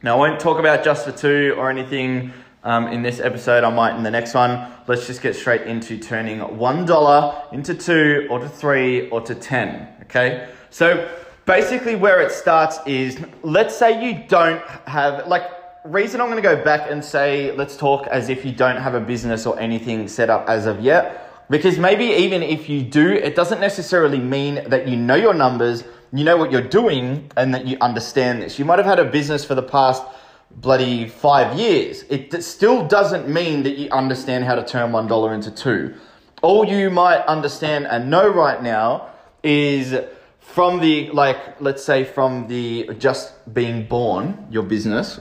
Now, 0.04 0.16
I 0.16 0.30
won't 0.30 0.40
talk 0.40 0.60
about 0.60 0.84
just 0.84 1.06
for 1.06 1.12
two 1.12 1.56
or 1.58 1.70
anything 1.70 2.34
um, 2.64 2.88
in 2.88 3.02
this 3.02 3.20
episode. 3.20 3.64
I 3.64 3.70
might 3.70 3.96
in 3.96 4.04
the 4.04 4.12
next 4.12 4.34
one. 4.34 4.72
Let's 4.88 5.08
just 5.08 5.22
get 5.22 5.36
straight 5.36 5.62
into 5.62 5.98
turning 5.98 6.40
$1 6.40 7.54
into 7.54 7.74
two 7.74 8.28
or 8.30 8.40
to 8.40 8.50
three 8.50 9.10
or 9.10 9.22
to 9.22 9.34
10. 9.34 9.88
Okay. 10.04 10.50
So 10.70 11.10
basically, 11.46 11.96
where 11.96 12.22
it 12.22 12.32
starts 12.32 12.80
is 12.86 13.20
let's 13.44 13.76
say 13.76 14.04
you 14.04 14.28
don't 14.28 14.62
have, 14.88 15.28
like, 15.28 15.50
reason 15.86 16.20
I'm 16.20 16.28
going 16.28 16.42
to 16.42 16.48
go 16.56 16.62
back 16.64 16.90
and 16.90 17.04
say, 17.04 17.52
let's 17.56 17.78
talk 17.78 18.08
as 18.08 18.30
if 18.30 18.44
you 18.44 18.52
don't 18.52 18.78
have 18.78 18.96
a 18.96 19.00
business 19.00 19.46
or 19.46 19.58
anything 19.60 20.08
set 20.08 20.30
up 20.30 20.50
as 20.50 20.66
of 20.66 20.82
yet. 20.82 21.25
Because 21.50 21.78
maybe 21.78 22.06
even 22.06 22.42
if 22.42 22.70
you 22.70 22.82
do, 22.82 23.12
it 23.12 23.36
doesn't 23.36 23.60
necessarily 23.60 24.20
mean 24.20 24.68
that 24.70 24.88
you 24.88 24.96
know 24.96 25.16
your 25.16 25.34
numbers, 25.34 25.84
you 26.12 26.24
know 26.24 26.38
what 26.38 26.52
you're 26.52 26.62
doing, 26.62 27.32
and 27.38 27.54
that 27.54 27.68
you 27.68 27.78
understand 27.82 28.42
this. 28.42 28.58
You 28.58 28.66
might 28.66 28.80
have 28.80 28.86
had 28.88 29.00
a 29.00 29.06
business 29.06 29.46
for 29.46 29.54
the 29.54 29.64
past 29.64 30.04
bloody 30.50 31.08
five 31.08 31.58
years. 31.60 32.04
It 32.10 32.44
still 32.44 32.88
doesn't 32.88 33.28
mean 33.28 33.64
that 33.64 33.78
you 33.78 33.90
understand 33.92 34.46
how 34.46 34.56
to 34.56 34.64
turn 34.64 34.92
one 34.92 35.08
dollar 35.08 35.34
into 35.34 35.52
two. 35.52 35.96
All 36.42 36.66
you 36.66 36.90
might 36.90 37.20
understand 37.26 37.88
and 37.88 38.10
know 38.10 38.28
right 38.28 38.62
now 38.62 39.10
is 39.44 39.96
from 40.40 40.80
the, 40.80 41.10
like, 41.12 41.60
let's 41.60 41.84
say 41.84 42.04
from 42.04 42.48
the 42.48 42.90
just 42.98 43.54
being 43.54 43.86
born, 43.86 44.48
your 44.50 44.64
business, 44.64 45.20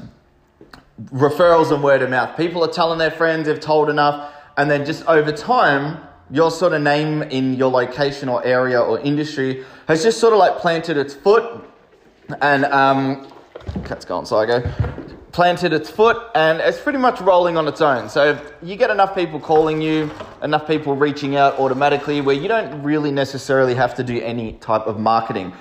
referrals 1.07 1.73
and 1.73 1.83
word 1.83 2.02
of 2.02 2.11
mouth. 2.11 2.37
People 2.37 2.62
are 2.62 2.73
telling 2.73 2.99
their 2.99 3.11
friends, 3.11 3.47
they've 3.47 3.59
told 3.59 3.90
enough, 3.90 4.33
and 4.57 4.71
then 4.71 4.85
just 4.85 5.04
over 5.07 5.33
time, 5.33 5.99
your 6.31 6.50
sort 6.50 6.73
of 6.73 6.83
name 6.83 7.23
in 7.23 7.54
your 7.54 7.71
location 7.71 8.28
or 8.28 8.45
area 8.45 8.81
or 8.81 8.99
industry 9.00 9.64
has 9.88 10.02
just 10.02 10.19
sort 10.19 10.33
of 10.33 10.38
like 10.38 10.57
planted 10.59 10.97
its 10.97 11.14
foot 11.14 11.64
and 12.40 12.64
um, 12.66 13.31
cat's 13.85 14.04
gone, 14.04 14.25
so 14.26 14.38
I 14.38 14.47
go 14.47 14.62
planted 15.35 15.73
its 15.73 15.90
foot 15.90 16.16
and 16.37 16.61
it's 16.61 16.81
pretty 16.81 16.99
much 16.99 17.21
rolling 17.21 17.57
on 17.57 17.66
its 17.66 17.81
own. 17.81 18.09
So 18.09 18.40
you 18.62 18.76
get 18.76 18.90
enough 18.90 19.16
people 19.16 19.40
calling 19.40 19.83
you, 19.83 20.09
enough 20.43 20.64
people 20.64 20.95
reaching 20.95 21.35
out 21.35 21.59
automatically 21.59 22.21
where 22.21 22.37
you 22.37 22.47
don't 22.47 22.85
really 22.85 23.11
necessarily 23.11 23.75
have 23.75 23.97
to 23.97 24.04
do 24.04 24.21
any 24.21 24.52
type 24.52 24.87
of 24.87 25.00
marketing. 25.00 25.52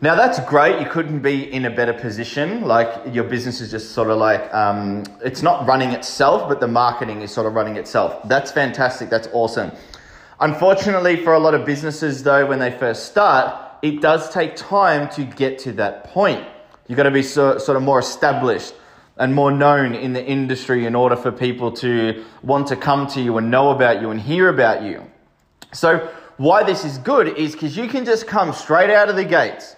Now 0.00 0.14
that's 0.14 0.38
great. 0.40 0.80
You 0.80 0.88
couldn't 0.88 1.20
be 1.20 1.52
in 1.52 1.64
a 1.64 1.70
better 1.70 1.92
position. 1.92 2.62
Like 2.62 3.12
your 3.12 3.24
business 3.24 3.60
is 3.60 3.72
just 3.72 3.90
sort 3.90 4.10
of 4.10 4.18
like 4.18 4.54
um, 4.54 5.02
it's 5.24 5.42
not 5.42 5.66
running 5.66 5.90
itself, 5.90 6.48
but 6.48 6.60
the 6.60 6.68
marketing 6.68 7.22
is 7.22 7.32
sort 7.32 7.48
of 7.48 7.54
running 7.54 7.76
itself. 7.76 8.22
That's 8.28 8.52
fantastic. 8.52 9.10
That's 9.10 9.28
awesome. 9.32 9.72
Unfortunately, 10.38 11.16
for 11.16 11.32
a 11.32 11.38
lot 11.38 11.54
of 11.54 11.64
businesses, 11.64 12.22
though, 12.22 12.44
when 12.44 12.58
they 12.58 12.70
first 12.70 13.06
start, 13.06 13.58
it 13.80 14.02
does 14.02 14.28
take 14.30 14.54
time 14.54 15.08
to 15.10 15.24
get 15.24 15.58
to 15.60 15.72
that 15.72 16.04
point. 16.04 16.46
You've 16.86 16.98
got 16.98 17.04
to 17.04 17.10
be 17.10 17.22
so, 17.22 17.56
sort 17.56 17.76
of 17.76 17.82
more 17.82 17.98
established 17.98 18.74
and 19.16 19.34
more 19.34 19.50
known 19.50 19.94
in 19.94 20.12
the 20.12 20.22
industry 20.22 20.84
in 20.84 20.94
order 20.94 21.16
for 21.16 21.32
people 21.32 21.72
to 21.72 22.22
want 22.42 22.66
to 22.66 22.76
come 22.76 23.06
to 23.08 23.20
you 23.22 23.38
and 23.38 23.50
know 23.50 23.70
about 23.70 24.02
you 24.02 24.10
and 24.10 24.20
hear 24.20 24.50
about 24.50 24.82
you. 24.82 25.10
So, 25.72 26.12
why 26.36 26.64
this 26.64 26.84
is 26.84 26.98
good 26.98 27.28
is 27.38 27.52
because 27.52 27.74
you 27.74 27.88
can 27.88 28.04
just 28.04 28.26
come 28.26 28.52
straight 28.52 28.90
out 28.90 29.08
of 29.08 29.16
the 29.16 29.24
gates, 29.24 29.74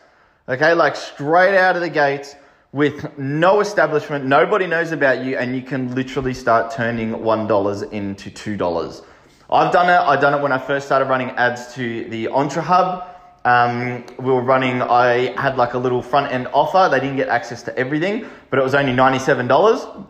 okay, 0.48 0.74
like 0.74 0.96
straight 0.96 1.56
out 1.56 1.76
of 1.76 1.82
the 1.82 1.88
gates 1.88 2.34
with 2.72 3.16
no 3.16 3.60
establishment, 3.60 4.24
nobody 4.24 4.66
knows 4.66 4.90
about 4.90 5.24
you, 5.24 5.36
and 5.36 5.54
you 5.54 5.62
can 5.62 5.94
literally 5.94 6.34
start 6.34 6.72
turning 6.72 7.12
$1 7.12 7.92
into 7.92 8.30
$2. 8.30 9.04
I've 9.50 9.72
done 9.72 9.88
it. 9.88 9.96
I've 9.96 10.20
done 10.20 10.34
it 10.34 10.42
when 10.42 10.52
I 10.52 10.58
first 10.58 10.84
started 10.84 11.06
running 11.06 11.30
ads 11.30 11.72
to 11.74 12.04
the 12.10 12.28
Entre 12.28 12.60
Hub. 12.60 13.08
Um, 13.46 14.04
we 14.18 14.30
were 14.30 14.42
running, 14.42 14.82
I 14.82 15.32
had 15.40 15.56
like 15.56 15.72
a 15.72 15.78
little 15.78 16.02
front 16.02 16.30
end 16.30 16.48
offer. 16.52 16.90
They 16.90 17.00
didn't 17.00 17.16
get 17.16 17.28
access 17.28 17.62
to 17.62 17.78
everything, 17.78 18.28
but 18.50 18.58
it 18.58 18.62
was 18.62 18.74
only 18.74 18.92
$97. 18.92 20.06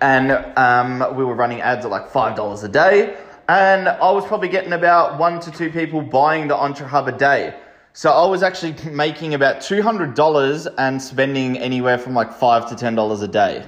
And 0.00 0.32
um, 0.58 1.16
we 1.16 1.24
were 1.24 1.36
running 1.36 1.60
ads 1.60 1.84
at 1.84 1.92
like 1.92 2.10
$5 2.10 2.64
a 2.64 2.68
day. 2.68 3.16
And 3.48 3.88
I 3.88 4.10
was 4.10 4.26
probably 4.26 4.48
getting 4.48 4.72
about 4.72 5.16
one 5.16 5.38
to 5.42 5.52
two 5.52 5.70
people 5.70 6.02
buying 6.02 6.48
the 6.48 6.56
Entre 6.56 6.88
Hub 6.88 7.06
a 7.06 7.12
day. 7.12 7.54
So 7.92 8.10
I 8.10 8.26
was 8.26 8.42
actually 8.42 8.74
making 8.90 9.34
about 9.34 9.58
$200 9.58 10.74
and 10.76 11.00
spending 11.00 11.56
anywhere 11.56 11.98
from 11.98 12.14
like 12.14 12.32
5 12.32 12.68
to 12.70 12.74
$10 12.74 13.22
a 13.22 13.28
day. 13.28 13.64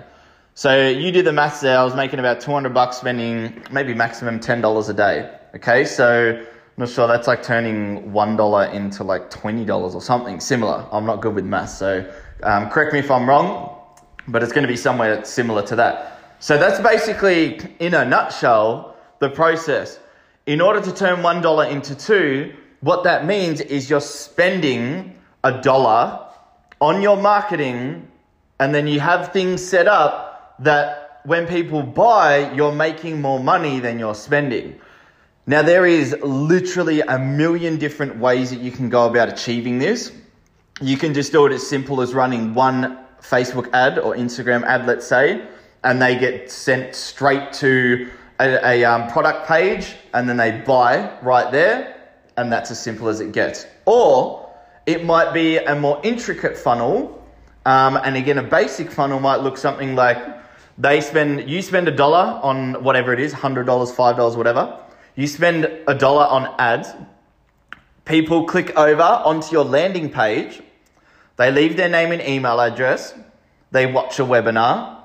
So 0.58 0.88
you 0.88 1.12
do 1.12 1.22
the 1.22 1.32
maths 1.32 1.60
there. 1.60 1.78
I 1.78 1.84
was 1.84 1.94
making 1.94 2.18
about 2.18 2.40
200 2.40 2.74
bucks, 2.74 2.96
spending 2.96 3.62
maybe 3.70 3.94
maximum 3.94 4.40
$10 4.40 4.88
a 4.88 4.92
day. 4.92 5.30
Okay, 5.54 5.84
so 5.84 6.36
I'm 6.36 6.46
not 6.76 6.88
sure 6.88 7.06
that's 7.06 7.28
like 7.28 7.44
turning 7.44 8.10
$1 8.10 8.74
into 8.74 9.04
like 9.04 9.30
$20 9.30 9.94
or 9.94 10.02
something 10.02 10.40
similar. 10.40 10.84
I'm 10.90 11.06
not 11.06 11.20
good 11.20 11.36
with 11.36 11.44
maths, 11.44 11.78
so 11.78 12.04
um, 12.42 12.70
correct 12.70 12.92
me 12.92 12.98
if 12.98 13.08
I'm 13.08 13.28
wrong, 13.28 13.78
but 14.26 14.42
it's 14.42 14.50
going 14.50 14.64
to 14.64 14.68
be 14.68 14.76
somewhere 14.76 15.24
similar 15.24 15.62
to 15.62 15.76
that. 15.76 16.18
So 16.40 16.58
that's 16.58 16.80
basically, 16.80 17.60
in 17.78 17.94
a 17.94 18.04
nutshell, 18.04 18.96
the 19.20 19.30
process. 19.30 20.00
In 20.46 20.60
order 20.60 20.80
to 20.80 20.92
turn 20.92 21.18
$1 21.18 21.70
into 21.70 21.94
2, 21.94 22.52
what 22.80 23.04
that 23.04 23.26
means 23.26 23.60
is 23.60 23.88
you're 23.88 24.00
spending 24.00 25.16
a 25.44 25.62
dollar 25.62 26.26
on 26.80 27.00
your 27.00 27.16
marketing 27.16 28.10
and 28.58 28.74
then 28.74 28.88
you 28.88 28.98
have 28.98 29.32
things 29.32 29.64
set 29.64 29.86
up 29.86 30.27
that 30.60 31.20
when 31.24 31.46
people 31.46 31.82
buy, 31.82 32.52
you're 32.54 32.72
making 32.72 33.20
more 33.20 33.40
money 33.40 33.80
than 33.80 33.98
you're 33.98 34.14
spending. 34.14 34.80
Now, 35.46 35.62
there 35.62 35.86
is 35.86 36.14
literally 36.22 37.00
a 37.00 37.18
million 37.18 37.78
different 37.78 38.18
ways 38.18 38.50
that 38.50 38.60
you 38.60 38.70
can 38.70 38.88
go 38.88 39.06
about 39.06 39.28
achieving 39.28 39.78
this. 39.78 40.12
You 40.80 40.96
can 40.96 41.14
just 41.14 41.32
do 41.32 41.46
it 41.46 41.52
as 41.52 41.66
simple 41.66 42.00
as 42.00 42.14
running 42.14 42.54
one 42.54 42.98
Facebook 43.22 43.72
ad 43.72 43.98
or 43.98 44.14
Instagram 44.14 44.62
ad, 44.64 44.86
let's 44.86 45.06
say, 45.06 45.46
and 45.84 46.00
they 46.00 46.18
get 46.18 46.50
sent 46.50 46.94
straight 46.94 47.52
to 47.54 48.10
a, 48.38 48.82
a 48.82 48.84
um, 48.84 49.08
product 49.08 49.48
page 49.48 49.96
and 50.14 50.28
then 50.28 50.36
they 50.36 50.62
buy 50.66 51.18
right 51.22 51.50
there, 51.50 51.96
and 52.36 52.52
that's 52.52 52.70
as 52.70 52.80
simple 52.80 53.08
as 53.08 53.20
it 53.20 53.32
gets. 53.32 53.66
Or 53.86 54.50
it 54.86 55.04
might 55.04 55.32
be 55.32 55.56
a 55.56 55.74
more 55.74 56.00
intricate 56.04 56.56
funnel, 56.56 57.26
um, 57.66 57.96
and 57.96 58.16
again, 58.16 58.38
a 58.38 58.42
basic 58.42 58.90
funnel 58.90 59.20
might 59.20 59.40
look 59.40 59.58
something 59.58 59.94
like 59.94 60.18
they 60.78 61.00
spend, 61.00 61.50
you 61.50 61.61
spend 61.61 61.88
a 61.88 61.90
dollar 61.90 62.40
on 62.42 62.85
whatever 62.85 63.12
it 63.12 63.18
is, 63.18 63.35
$100, 63.35 63.64
$5, 63.66 64.37
whatever. 64.37 64.78
You 65.16 65.26
spend 65.26 65.64
a 65.88 65.94
dollar 65.94 66.25
on 66.25 66.54
ads. 66.58 66.90
People 68.04 68.44
click 68.44 68.76
over 68.76 69.02
onto 69.02 69.52
your 69.52 69.64
landing 69.64 70.11
page. 70.11 70.62
They 71.37 71.50
leave 71.50 71.76
their 71.76 71.88
name 71.88 72.12
and 72.12 72.23
email 72.23 72.61
address. 72.61 73.14
They 73.73 73.87
watch 73.87 74.20
a 74.20 74.23
webinar. 74.23 75.02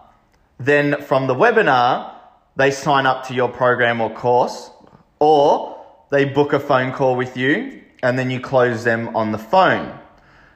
Then 0.60 1.01
from 1.01 1.25
the 1.25 1.34
webinar, 1.34 2.13
they 2.56 2.70
sign 2.70 3.08
up 3.08 3.27
to 3.27 3.34
your 3.34 3.50
program 3.50 4.00
or 4.00 4.12
course, 4.12 4.70
or 5.20 5.84
they 6.12 6.25
book 6.25 6.53
a 6.53 6.60
phone 6.60 6.92
call 6.92 7.15
with 7.15 7.36
you 7.36 7.82
and 8.03 8.20
then 8.20 8.30
you 8.30 8.39
close 8.39 8.84
them 8.84 9.15
on 9.15 9.32
the 9.32 9.39
phone. 9.39 9.98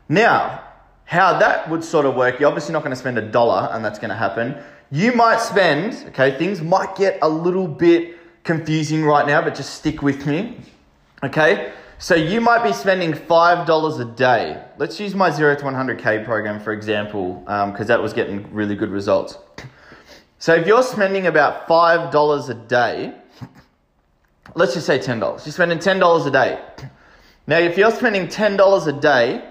Now, 0.08 0.64
how 1.06 1.40
that 1.40 1.70
would 1.70 1.84
sort 1.84 2.06
of 2.06 2.16
work, 2.16 2.40
you're 2.40 2.50
obviously 2.50 2.74
not 2.74 2.84
going 2.84 2.92
to 2.92 3.00
spend 3.00 3.18
a 3.18 3.22
dollar 3.22 3.70
and 3.72 3.84
that's 3.84 3.98
going 3.98 4.10
to 4.10 4.16
happen. 4.16 4.62
You 4.92 5.12
might 5.12 5.42
spend, 5.42 6.08
okay, 6.10 6.38
things 6.38 6.62
might 6.62 6.96
get 6.96 7.20
a 7.22 7.28
little 7.28 7.68
bit 7.68 8.18
confusing 8.44 9.04
right 9.04 9.28
now, 9.28 9.42
but 9.42 9.54
just 9.54 9.76
stick 9.76 10.02
with 10.02 10.26
me, 10.26 10.60
okay? 11.24 11.74
So 12.00 12.16
you 12.16 12.40
might 12.40 12.64
be 12.64 12.72
spending 12.72 13.12
$5 13.12 14.00
a 14.00 14.06
day. 14.16 14.64
Let's 14.78 15.00
use 15.00 15.14
my 15.14 15.30
0 15.30 15.56
to 15.56 15.64
100K 15.64 16.24
program, 16.24 16.60
for 16.62 16.72
example, 16.72 17.42
because 17.42 17.82
um, 17.82 17.88
that 17.88 18.02
was 18.02 18.14
getting 18.14 18.52
really 18.54 18.76
good 18.76 18.92
results. 18.92 19.38
So 20.40 20.54
if 20.54 20.66
you're 20.66 20.84
spending 20.84 21.28
about 21.28 21.68
$5 21.68 22.50
a 22.50 22.54
day, 22.54 23.14
let's 24.56 24.74
just 24.74 24.86
say 24.86 25.00
$10. 25.00 25.20
You're 25.20 25.52
spending 25.52 25.80
$10 25.80 26.28
a 26.28 26.32
day. 26.32 26.62
Now, 27.48 27.58
if 27.58 27.78
you're 27.78 27.92
spending 27.92 28.28
$10 28.28 28.88
a 28.88 28.92
day, 29.02 29.44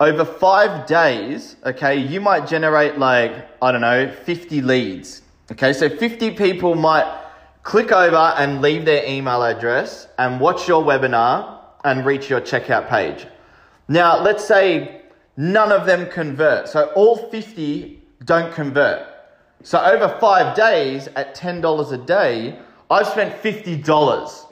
over 0.00 0.24
five 0.24 0.86
days, 0.86 1.56
okay, 1.64 1.94
you 1.94 2.22
might 2.22 2.46
generate 2.46 2.98
like, 2.98 3.32
I 3.60 3.70
don't 3.70 3.82
know, 3.82 4.10
50 4.10 4.62
leads. 4.62 5.20
Okay, 5.52 5.74
so 5.74 5.90
50 5.90 6.30
people 6.32 6.74
might 6.74 7.22
click 7.62 7.92
over 7.92 8.32
and 8.38 8.62
leave 8.62 8.86
their 8.86 9.06
email 9.06 9.42
address 9.42 10.08
and 10.18 10.40
watch 10.40 10.66
your 10.66 10.82
webinar 10.82 11.58
and 11.84 12.06
reach 12.06 12.30
your 12.30 12.40
checkout 12.40 12.88
page. 12.88 13.26
Now, 13.88 14.22
let's 14.22 14.42
say 14.42 15.02
none 15.36 15.70
of 15.70 15.84
them 15.84 16.08
convert. 16.08 16.68
So 16.68 16.86
all 16.94 17.16
50 17.16 18.02
don't 18.24 18.54
convert. 18.54 19.06
So 19.62 19.78
over 19.78 20.08
five 20.18 20.56
days 20.56 21.08
at 21.08 21.36
$10 21.36 21.92
a 21.92 21.98
day, 21.98 22.58
I've 22.90 23.06
spent 23.06 23.34
$50 23.42 24.46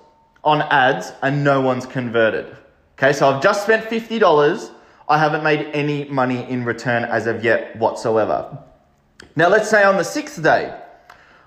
on 0.45 0.61
ads 0.63 1.13
and 1.23 1.43
no 1.43 1.63
one's 1.63 1.87
converted. 1.87 2.55
Okay, 2.99 3.15
so 3.15 3.31
I've 3.31 3.43
just 3.43 3.63
spent 3.63 3.87
$50 3.87 4.73
I 5.09 5.19
haven't 5.19 5.43
made 5.43 5.71
any 5.73 6.05
money 6.05 6.45
in 6.49 6.65
return 6.65 7.05
as 7.05 7.27
of 7.27 7.43
yet 7.43 7.77
whatsoever. 7.77 8.59
Now, 9.37 9.49
let's 9.49 9.71
say 9.71 9.83
on 9.83 9.97
the 9.97 10.05
sixth 10.05 10.43
day, 10.43 10.79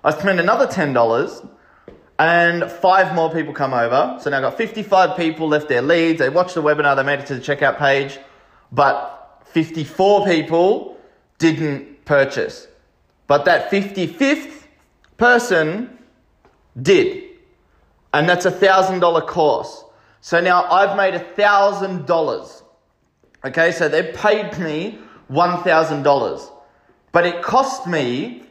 I 0.03 0.11
spend 0.11 0.39
another 0.39 0.65
$10 0.65 1.49
and 2.17 2.71
five 2.71 3.13
more 3.13 3.31
people 3.31 3.53
come 3.53 3.73
over. 3.73 4.17
So 4.21 4.29
now 4.29 4.37
I've 4.37 4.43
got 4.43 4.57
55 4.57 5.15
people 5.15 5.47
left 5.47 5.69
their 5.69 5.81
leads. 5.81 6.19
They 6.19 6.29
watched 6.29 6.55
the 6.55 6.63
webinar, 6.63 6.95
they 6.95 7.03
made 7.03 7.19
it 7.19 7.27
to 7.27 7.35
the 7.35 7.41
checkout 7.41 7.77
page, 7.77 8.17
but 8.71 9.43
54 9.45 10.25
people 10.25 10.97
didn't 11.37 12.03
purchase. 12.05 12.67
But 13.27 13.45
that 13.45 13.69
55th 13.69 14.63
person 15.17 15.99
did. 16.81 17.23
And 18.13 18.27
that's 18.27 18.45
a 18.45 18.51
$1,000 18.51 19.27
course. 19.27 19.83
So 20.19 20.39
now 20.39 20.63
I've 20.65 20.97
made 20.97 21.13
$1,000 21.13 22.63
Okay, 23.43 23.71
so 23.71 23.89
they 23.89 24.11
paid 24.13 24.57
me 24.59 24.99
$1,000. 25.31 26.51
But 27.11 27.25
it 27.25 27.41
cost 27.41 27.87
me 27.87 28.43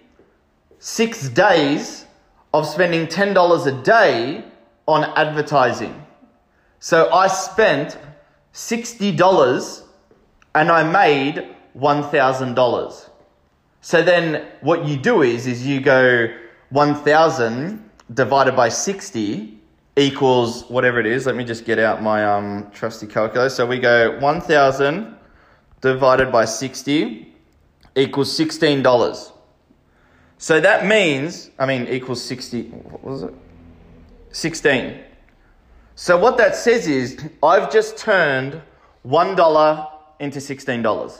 six 0.78 1.28
days 1.28 2.06
of 2.52 2.66
spending 2.66 3.06
$10 3.06 3.66
a 3.66 3.82
day 3.82 4.44
on 4.86 5.04
advertising. 5.16 5.94
So 6.80 7.12
I 7.12 7.28
spent 7.28 7.98
$60 8.52 9.82
and 10.54 10.70
I 10.70 10.82
made 10.82 11.54
$1,000. 11.78 13.10
So 13.82 14.02
then 14.02 14.46
what 14.60 14.86
you 14.86 14.96
do 14.96 15.22
is, 15.22 15.46
is 15.46 15.64
you 15.66 15.80
go 15.80 16.28
1,000 16.70 17.90
divided 18.12 18.56
by 18.56 18.68
60 18.68 19.59
equals 20.00 20.64
whatever 20.70 20.98
it 20.98 21.06
is. 21.06 21.26
Let 21.26 21.36
me 21.36 21.44
just 21.44 21.66
get 21.66 21.78
out 21.78 22.02
my 22.02 22.24
um, 22.24 22.70
trusty 22.72 23.06
calculator. 23.06 23.50
So 23.50 23.66
we 23.66 23.78
go 23.78 24.18
1,000 24.18 25.14
divided 25.82 26.32
by 26.32 26.46
60 26.46 27.32
equals 27.94 28.38
$16. 28.38 29.32
So 30.38 30.58
that 30.60 30.86
means, 30.86 31.50
I 31.58 31.66
mean, 31.66 31.86
equals 31.88 32.22
60, 32.22 32.62
what 32.68 33.04
was 33.04 33.22
it? 33.24 33.34
16. 34.32 35.00
So 35.96 36.16
what 36.16 36.38
that 36.38 36.56
says 36.56 36.86
is 36.86 37.22
I've 37.42 37.70
just 37.70 37.98
turned 37.98 38.62
$1 39.06 39.90
into 40.18 40.38
$16. 40.38 41.18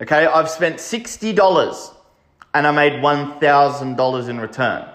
Okay, 0.00 0.26
I've 0.26 0.48
spent 0.48 0.76
$60 0.76 1.94
and 2.54 2.66
I 2.66 2.70
made 2.70 2.94
$1,000 3.02 4.28
in 4.28 4.40
return. 4.40 4.88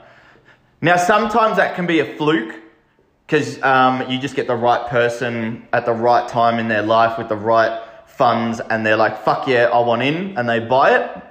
Now, 0.82 0.96
sometimes 0.96 1.58
that 1.58 1.76
can 1.76 1.86
be 1.86 2.00
a 2.00 2.18
fluke 2.18 2.56
because 3.30 3.62
um, 3.62 4.10
you 4.10 4.18
just 4.18 4.36
get 4.36 4.48
the 4.48 4.56
right 4.56 4.90
person 4.90 5.68
at 5.72 5.86
the 5.86 5.94
right 5.94 6.28
time 6.28 6.58
in 6.58 6.68
their 6.68 6.82
life 6.82 7.16
with 7.20 7.30
the 7.30 7.36
right 7.36 7.80
funds 8.08 8.60
and 8.60 8.84
they're 8.84 8.98
like, 8.98 9.24
fuck 9.24 9.48
yeah, 9.48 9.66
I 9.66 9.80
want 9.82 10.02
in, 10.02 10.36
and 10.36 10.50
they 10.50 10.60
buy 10.60 10.98
it. 10.98 11.24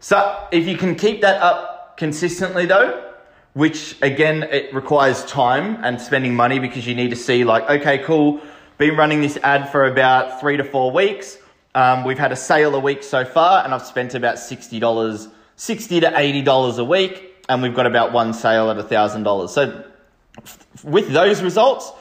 So 0.00 0.48
if 0.50 0.66
you 0.66 0.76
can 0.76 0.96
keep 0.96 1.20
that 1.20 1.40
up 1.40 1.96
consistently 1.96 2.66
though, 2.66 3.08
which 3.52 4.02
again, 4.02 4.42
it 4.42 4.74
requires 4.74 5.24
time 5.26 5.78
and 5.84 6.00
spending 6.00 6.34
money 6.34 6.58
because 6.58 6.88
you 6.88 6.96
need 6.96 7.10
to 7.10 7.16
see 7.16 7.44
like, 7.44 7.70
okay, 7.70 7.98
cool, 7.98 8.40
been 8.76 8.96
running 8.96 9.20
this 9.20 9.36
ad 9.44 9.70
for 9.70 9.84
about 9.84 10.40
three 10.40 10.56
to 10.56 10.64
four 10.64 10.90
weeks. 10.90 11.38
Um, 11.76 12.02
we've 12.02 12.18
had 12.18 12.32
a 12.32 12.36
sale 12.36 12.74
a 12.74 12.80
week 12.80 13.04
so 13.04 13.24
far 13.24 13.64
and 13.64 13.72
I've 13.72 13.86
spent 13.86 14.16
about 14.16 14.36
$60 14.38 15.30
60 15.54 16.00
to 16.00 16.06
$80 16.10 16.78
a 16.78 16.84
week, 16.84 17.44
and 17.46 17.62
we've 17.62 17.74
got 17.74 17.86
about 17.86 18.12
one 18.12 18.32
sale 18.32 18.70
at 18.70 18.78
$1,000. 18.78 19.50
So 19.50 19.84
with 20.84 21.12
those 21.12 21.42
results, 21.42 21.92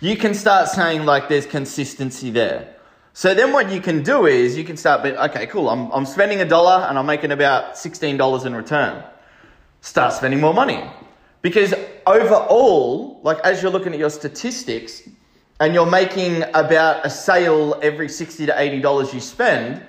you 0.00 0.16
can 0.16 0.34
start 0.34 0.68
saying 0.68 1.04
like 1.04 1.28
there's 1.28 1.46
consistency 1.46 2.30
there. 2.30 2.74
So 3.12 3.34
then 3.34 3.52
what 3.52 3.72
you 3.72 3.80
can 3.80 4.02
do 4.02 4.26
is 4.26 4.56
you 4.56 4.64
can 4.64 4.76
start, 4.76 5.04
okay, 5.04 5.46
cool, 5.46 5.68
I'm, 5.68 5.90
I'm 5.90 6.06
spending 6.06 6.40
a 6.40 6.44
dollar 6.44 6.86
and 6.86 6.96
I'm 6.96 7.06
making 7.06 7.32
about 7.32 7.74
$16 7.74 8.46
in 8.46 8.54
return. 8.54 9.02
Start 9.80 10.12
spending 10.12 10.40
more 10.40 10.54
money. 10.54 10.88
Because 11.42 11.74
overall, 12.06 13.20
like 13.24 13.38
as 13.40 13.60
you're 13.60 13.72
looking 13.72 13.92
at 13.92 13.98
your 13.98 14.10
statistics 14.10 15.02
and 15.58 15.74
you're 15.74 15.90
making 15.90 16.44
about 16.54 17.04
a 17.04 17.10
sale 17.10 17.78
every 17.82 18.08
60 18.08 18.46
to 18.46 18.52
$80 18.52 19.12
you 19.12 19.20
spend, 19.20 19.82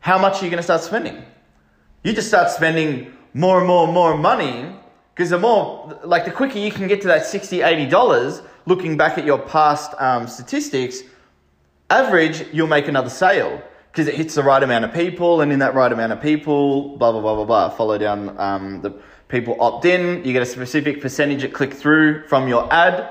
how 0.00 0.18
much 0.18 0.40
are 0.40 0.44
you 0.44 0.50
going 0.50 0.58
to 0.58 0.64
start 0.64 0.80
spending? 0.80 1.22
You 2.02 2.12
just 2.12 2.28
start 2.28 2.50
spending 2.50 3.12
more 3.32 3.58
and 3.58 3.66
more 3.68 3.84
and 3.84 3.94
more 3.94 4.16
money 4.16 4.74
because 5.20 5.28
the 5.28 5.38
more, 5.38 6.00
like 6.02 6.24
the 6.24 6.30
quicker 6.30 6.58
you 6.58 6.72
can 6.72 6.88
get 6.88 7.02
to 7.02 7.08
that 7.08 7.26
60, 7.26 7.58
$80, 7.58 8.42
looking 8.64 8.96
back 8.96 9.18
at 9.18 9.26
your 9.26 9.38
past 9.38 9.92
um, 9.98 10.26
statistics, 10.26 11.02
average, 11.90 12.46
you'll 12.54 12.66
make 12.66 12.88
another 12.88 13.10
sale. 13.10 13.62
Because 13.92 14.08
it 14.08 14.14
hits 14.14 14.36
the 14.36 14.42
right 14.42 14.62
amount 14.62 14.86
of 14.86 14.94
people, 14.94 15.42
and 15.42 15.52
in 15.52 15.58
that 15.58 15.74
right 15.74 15.92
amount 15.92 16.14
of 16.14 16.22
people, 16.22 16.96
blah, 16.96 17.12
blah, 17.12 17.20
blah, 17.20 17.34
blah, 17.34 17.44
blah, 17.44 17.68
follow 17.68 17.98
down 17.98 18.34
um, 18.40 18.80
the 18.80 18.92
people 19.28 19.60
opt 19.60 19.84
in, 19.84 20.24
you 20.24 20.32
get 20.32 20.40
a 20.40 20.46
specific 20.46 21.02
percentage 21.02 21.42
that 21.42 21.52
click 21.52 21.74
through 21.74 22.26
from 22.26 22.48
your 22.48 22.72
ad, 22.72 23.06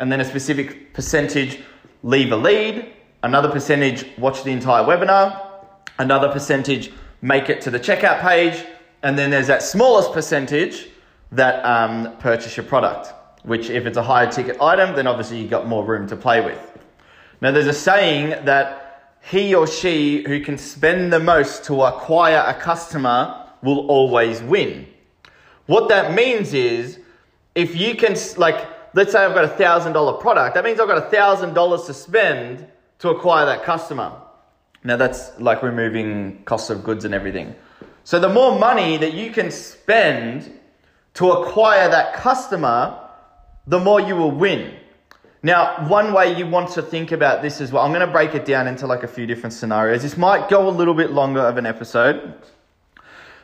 and 0.00 0.10
then 0.10 0.20
a 0.20 0.24
specific 0.24 0.92
percentage 0.92 1.60
leave 2.02 2.32
a 2.32 2.36
lead, 2.36 2.92
another 3.22 3.48
percentage 3.48 4.04
watch 4.18 4.42
the 4.42 4.50
entire 4.50 4.82
webinar, 4.82 5.40
another 6.00 6.32
percentage 6.32 6.90
make 7.22 7.48
it 7.48 7.60
to 7.60 7.70
the 7.70 7.78
checkout 7.78 8.20
page, 8.22 8.66
and 9.04 9.16
then 9.16 9.30
there's 9.30 9.46
that 9.46 9.62
smallest 9.62 10.12
percentage 10.12 10.88
that 11.32 11.64
um, 11.64 12.16
purchase 12.18 12.56
your 12.56 12.66
product, 12.66 13.12
which 13.44 13.70
if 13.70 13.86
it's 13.86 13.96
a 13.96 14.02
higher 14.02 14.30
ticket 14.30 14.60
item, 14.60 14.94
then 14.94 15.06
obviously 15.06 15.40
you've 15.40 15.50
got 15.50 15.66
more 15.66 15.84
room 15.84 16.06
to 16.08 16.16
play 16.16 16.40
with. 16.40 16.78
Now, 17.40 17.50
there's 17.50 17.66
a 17.66 17.72
saying 17.72 18.44
that 18.46 19.20
he 19.30 19.54
or 19.54 19.66
she 19.66 20.22
who 20.22 20.40
can 20.40 20.58
spend 20.58 21.12
the 21.12 21.20
most 21.20 21.64
to 21.64 21.82
acquire 21.82 22.44
a 22.46 22.54
customer 22.54 23.48
will 23.62 23.86
always 23.88 24.42
win. 24.42 24.86
What 25.66 25.88
that 25.88 26.14
means 26.14 26.52
is 26.54 27.00
if 27.54 27.76
you 27.76 27.94
can, 27.94 28.16
like, 28.36 28.66
let's 28.94 29.12
say 29.12 29.24
I've 29.24 29.34
got 29.34 29.44
a 29.44 29.48
thousand 29.48 29.92
dollar 29.92 30.14
product, 30.14 30.54
that 30.54 30.64
means 30.64 30.78
I've 30.78 30.88
got 30.88 30.98
a 30.98 31.10
thousand 31.10 31.54
dollars 31.54 31.84
to 31.84 31.94
spend 31.94 32.66
to 32.98 33.10
acquire 33.10 33.46
that 33.46 33.64
customer. 33.64 34.12
Now, 34.82 34.96
that's 34.96 35.38
like 35.40 35.62
removing 35.62 36.42
costs 36.44 36.68
of 36.68 36.84
goods 36.84 37.04
and 37.04 37.14
everything. 37.14 37.54
So, 38.04 38.20
the 38.20 38.28
more 38.28 38.58
money 38.58 38.98
that 38.98 39.14
you 39.14 39.30
can 39.30 39.50
spend 39.50 40.52
to 41.14 41.30
acquire 41.30 41.88
that 41.88 42.14
customer, 42.14 42.98
the 43.66 43.78
more 43.78 44.00
you 44.00 44.16
will 44.16 44.30
win. 44.30 44.74
Now, 45.42 45.88
one 45.88 46.12
way 46.12 46.36
you 46.36 46.46
want 46.46 46.70
to 46.70 46.82
think 46.82 47.12
about 47.12 47.42
this 47.42 47.60
as 47.60 47.70
well, 47.70 47.84
I'm 47.84 47.92
going 47.92 48.06
to 48.06 48.12
break 48.12 48.34
it 48.34 48.44
down 48.44 48.66
into 48.66 48.86
like 48.86 49.02
a 49.02 49.08
few 49.08 49.26
different 49.26 49.52
scenarios. 49.52 50.02
This 50.02 50.16
might 50.16 50.48
go 50.48 50.68
a 50.68 50.70
little 50.70 50.94
bit 50.94 51.10
longer 51.10 51.40
of 51.40 51.56
an 51.58 51.66
episode. 51.66 52.34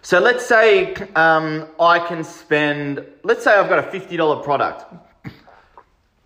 So 0.03 0.19
let's 0.19 0.47
say 0.47 0.95
um, 1.15 1.69
I 1.79 1.99
can 1.99 2.25
spend, 2.25 3.05
let's 3.23 3.45
say 3.45 3.53
I've 3.53 3.69
got 3.69 3.81
a 3.81 3.99
$50 3.99 4.43
product, 4.43 4.85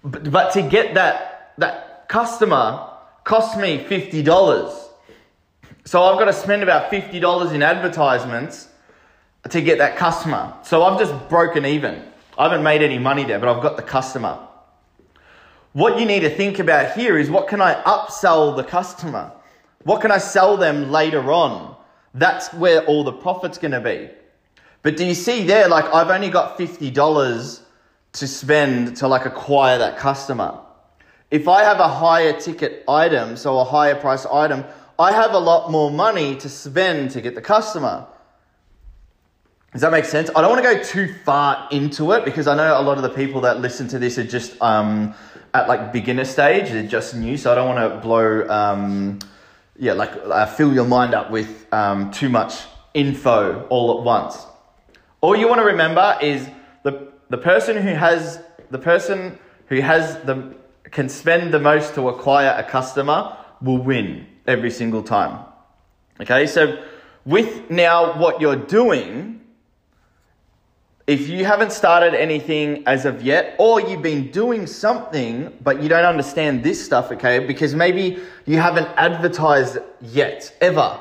but, 0.05 0.31
but 0.31 0.53
to 0.53 0.63
get 0.63 0.95
that, 0.95 1.55
that 1.59 2.09
customer 2.09 2.89
costs 3.25 3.57
me 3.57 3.79
$50. 3.79 4.85
So 5.85 6.03
I've 6.05 6.19
got 6.21 6.27
to 6.27 6.33
spend 6.33 6.63
about 6.63 6.91
$50 6.91 7.53
in 7.53 7.63
advertisements 7.65 8.69
to 9.51 9.61
get 9.61 9.79
that 9.79 9.97
customer. 9.97 10.55
So 10.63 10.83
I've 10.83 10.99
just 10.99 11.29
broken 11.29 11.67
even. 11.67 12.03
I 12.37 12.45
haven't 12.45 12.63
made 12.63 12.83
any 12.83 12.99
money 12.99 13.25
there, 13.25 13.39
but 13.39 13.49
I've 13.49 13.63
got 13.63 13.77
the 13.77 13.83
customer. 13.83 14.39
What 15.73 15.99
you 15.99 16.07
need 16.07 16.21
to 16.21 16.31
think 16.31 16.59
about 16.59 16.97
here 16.97 17.19
is 17.19 17.31
what 17.31 17.49
can 17.49 17.61
I 17.61 17.75
upsell 17.83 18.57
the 18.57 18.65
customer? 18.65 19.33
What 19.83 20.01
can 20.01 20.11
I 20.11 20.19
sell 20.19 20.57
them 20.57 20.91
later 20.91 21.33
on? 21.33 21.77
That's 22.15 22.53
where 22.55 22.85
all 22.87 23.05
the 23.05 23.13
profit's 23.13 23.59
going 23.59 23.73
to 23.73 23.81
be. 23.81 24.09
But 24.83 24.97
do 24.97 25.05
you 25.05 25.15
see 25.15 25.45
there, 25.45 25.69
like 25.69 25.85
I've 25.93 26.11
only 26.11 26.31
got 26.31 26.59
$50 26.59 27.61
to 28.15 28.29
spend 28.29 28.97
to 28.99 29.09
like 29.09 29.27
acquire 29.27 29.79
that 29.79 29.99
customer. 29.99 30.61
If 31.31 31.49
I 31.49 31.65
have 31.65 31.81
a 31.81 31.89
higher 31.89 32.39
ticket 32.39 32.85
item, 32.89 33.37
so 33.37 33.59
a 33.59 33.65
higher 33.65 33.97
price 33.97 34.25
item, 34.25 34.65
I 34.99 35.11
have 35.11 35.33
a 35.33 35.39
lot 35.39 35.71
more 35.71 35.91
money 35.91 36.37
to 36.37 36.49
spend 36.49 37.11
to 37.13 37.21
get 37.21 37.35
the 37.35 37.41
customer. 37.41 38.07
Does 39.75 39.81
that 39.81 39.91
make 39.91 40.05
sense? 40.05 40.31
I 40.37 40.41
don't 40.41 40.53
want 40.53 40.65
to 40.65 40.73
go 40.73 40.81
too 40.85 41.13
far 41.25 41.67
into 41.73 42.13
it 42.13 42.25
because 42.25 42.47
I 42.47 42.55
know 42.55 42.81
a 42.81 42.83
lot 42.83 42.97
of 42.97 43.03
the 43.03 43.09
people 43.09 43.41
that 43.41 43.61
listen 43.61 43.89
to 43.89 43.99
this 43.99 44.19
are 44.19 44.25
just 44.25 44.57
um, 44.63 45.17
at 45.53 45.67
like 45.67 45.93
beginner 45.93 46.25
stage. 46.25 46.71
They're 46.71 46.87
just 46.87 47.17
new, 47.17 47.37
so 47.37 47.51
I 47.51 47.57
don't 47.57 47.75
want 47.75 47.93
to 47.93 47.99
blow, 47.99 48.49
um, 48.49 49.19
yeah, 49.77 49.95
like 49.95 50.13
uh, 50.15 50.47
fill 50.47 50.73
your 50.73 50.85
mind 50.85 51.13
up 51.13 51.33
with 51.33 51.67
um, 51.75 52.13
too 52.13 52.29
much 52.29 52.55
info 52.95 53.67
all 53.69 53.99
at 53.99 54.05
once. 54.05 54.47
All 55.21 55.35
you 55.35 55.49
want 55.49 55.59
to 55.59 55.67
remember 55.67 56.19
is 56.23 56.49
the 56.85 57.13
the 57.29 57.39
person 57.39 57.77
who 57.77 57.95
has 57.95 58.39
the 58.71 58.79
person 58.79 59.37
who 59.67 59.81
has 59.81 60.23
the 60.23 60.55
can 60.93 61.09
spend 61.09 61.53
the 61.53 61.59
most 61.59 61.97
to 61.97 62.09
acquire 62.11 62.55
a 62.57 62.63
customer 62.63 63.37
will 63.61 63.79
win 63.79 64.29
every 64.47 64.71
single 64.71 65.03
time. 65.03 65.45
Okay, 66.21 66.47
so 66.47 66.81
with 67.25 67.69
now 67.71 68.17
what 68.21 68.41
you're 68.41 68.55
doing 68.55 69.41
if 71.07 71.29
you 71.29 71.45
haven't 71.45 71.71
started 71.71 72.15
anything 72.15 72.83
as 72.87 73.05
of 73.05 73.23
yet, 73.23 73.57
or 73.59 73.81
you've 73.81 74.03
been 74.03 74.31
doing 74.31 74.67
something, 74.67 75.53
but 75.63 75.83
you 75.83 75.89
don't 75.89 76.05
understand 76.05 76.63
this 76.63 76.83
stuff, 76.83 77.13
okay, 77.13 77.41
because 77.41 77.75
maybe 77.75 78.21
you 78.47 78.59
haven't 78.59 78.89
advertised 78.97 79.79
yet, 80.01 80.57
ever. 80.63 80.99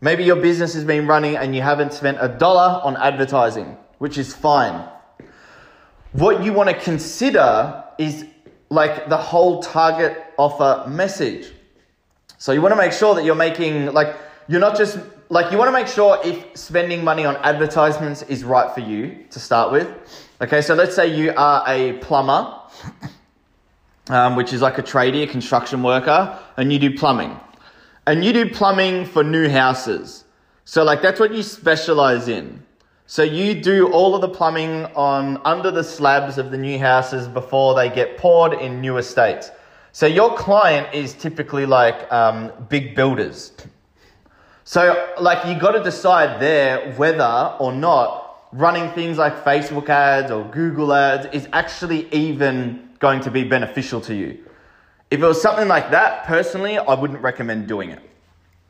Maybe 0.00 0.24
your 0.24 0.36
business 0.36 0.72
has 0.74 0.84
been 0.84 1.06
running 1.06 1.36
and 1.36 1.54
you 1.54 1.60
haven't 1.60 1.92
spent 1.92 2.18
a 2.20 2.28
dollar 2.28 2.80
on 2.82 2.96
advertising, 2.96 3.76
which 3.98 4.16
is 4.16 4.34
fine. 4.34 4.88
What 6.12 6.42
you 6.42 6.52
want 6.52 6.70
to 6.70 6.78
consider 6.78 7.84
is 7.98 8.24
like 8.70 9.08
the 9.08 9.16
whole 9.18 9.62
target 9.62 10.16
offer 10.38 10.88
message. 10.88 11.52
So 12.38 12.52
you 12.52 12.62
want 12.62 12.72
to 12.72 12.76
make 12.76 12.92
sure 12.92 13.14
that 13.14 13.24
you're 13.24 13.34
making, 13.34 13.92
like, 13.92 14.16
you're 14.48 14.60
not 14.60 14.76
just 14.76 14.98
like 15.32 15.50
you 15.50 15.56
want 15.56 15.68
to 15.68 15.72
make 15.72 15.86
sure 15.86 16.20
if 16.22 16.54
spending 16.54 17.02
money 17.02 17.24
on 17.24 17.36
advertisements 17.36 18.20
is 18.24 18.44
right 18.44 18.70
for 18.74 18.80
you 18.80 19.24
to 19.30 19.40
start 19.40 19.72
with. 19.72 19.88
Okay, 20.42 20.60
so 20.60 20.74
let's 20.74 20.94
say 20.94 21.06
you 21.06 21.32
are 21.38 21.64
a 21.66 21.94
plumber, 22.00 22.54
um, 24.10 24.36
which 24.36 24.52
is 24.52 24.60
like 24.60 24.76
a 24.76 24.82
tradie, 24.82 25.22
a 25.22 25.26
construction 25.26 25.82
worker, 25.82 26.38
and 26.58 26.70
you 26.70 26.78
do 26.78 26.94
plumbing. 26.94 27.40
And 28.06 28.22
you 28.22 28.34
do 28.34 28.50
plumbing 28.50 29.06
for 29.06 29.24
new 29.24 29.48
houses. 29.48 30.24
So 30.66 30.84
like 30.84 31.00
that's 31.00 31.18
what 31.18 31.32
you 31.32 31.42
specialize 31.42 32.28
in. 32.28 32.62
So 33.06 33.22
you 33.22 33.54
do 33.54 33.90
all 33.90 34.14
of 34.14 34.20
the 34.20 34.28
plumbing 34.28 34.84
on 34.94 35.40
under 35.46 35.70
the 35.70 35.82
slabs 35.82 36.36
of 36.36 36.50
the 36.50 36.58
new 36.58 36.78
houses 36.78 37.26
before 37.26 37.74
they 37.74 37.88
get 37.88 38.18
poured 38.18 38.52
in 38.52 38.82
new 38.82 38.98
estates. 38.98 39.50
So 39.92 40.04
your 40.04 40.36
client 40.36 40.94
is 40.94 41.14
typically 41.14 41.64
like 41.64 42.12
um, 42.12 42.52
big 42.68 42.94
builders. 42.94 43.52
So, 44.64 45.12
like, 45.20 45.46
you 45.46 45.60
got 45.60 45.72
to 45.72 45.82
decide 45.82 46.40
there 46.40 46.92
whether 46.94 47.56
or 47.58 47.72
not 47.72 48.48
running 48.52 48.90
things 48.92 49.18
like 49.18 49.44
Facebook 49.44 49.88
ads 49.88 50.30
or 50.30 50.44
Google 50.44 50.92
ads 50.92 51.26
is 51.32 51.48
actually 51.52 52.12
even 52.14 52.90
going 52.98 53.20
to 53.20 53.30
be 53.30 53.44
beneficial 53.44 54.00
to 54.02 54.14
you. 54.14 54.38
If 55.10 55.20
it 55.20 55.26
was 55.26 55.42
something 55.42 55.68
like 55.68 55.90
that, 55.90 56.24
personally, 56.24 56.78
I 56.78 56.94
wouldn't 56.94 57.20
recommend 57.20 57.66
doing 57.66 57.90
it 57.90 58.00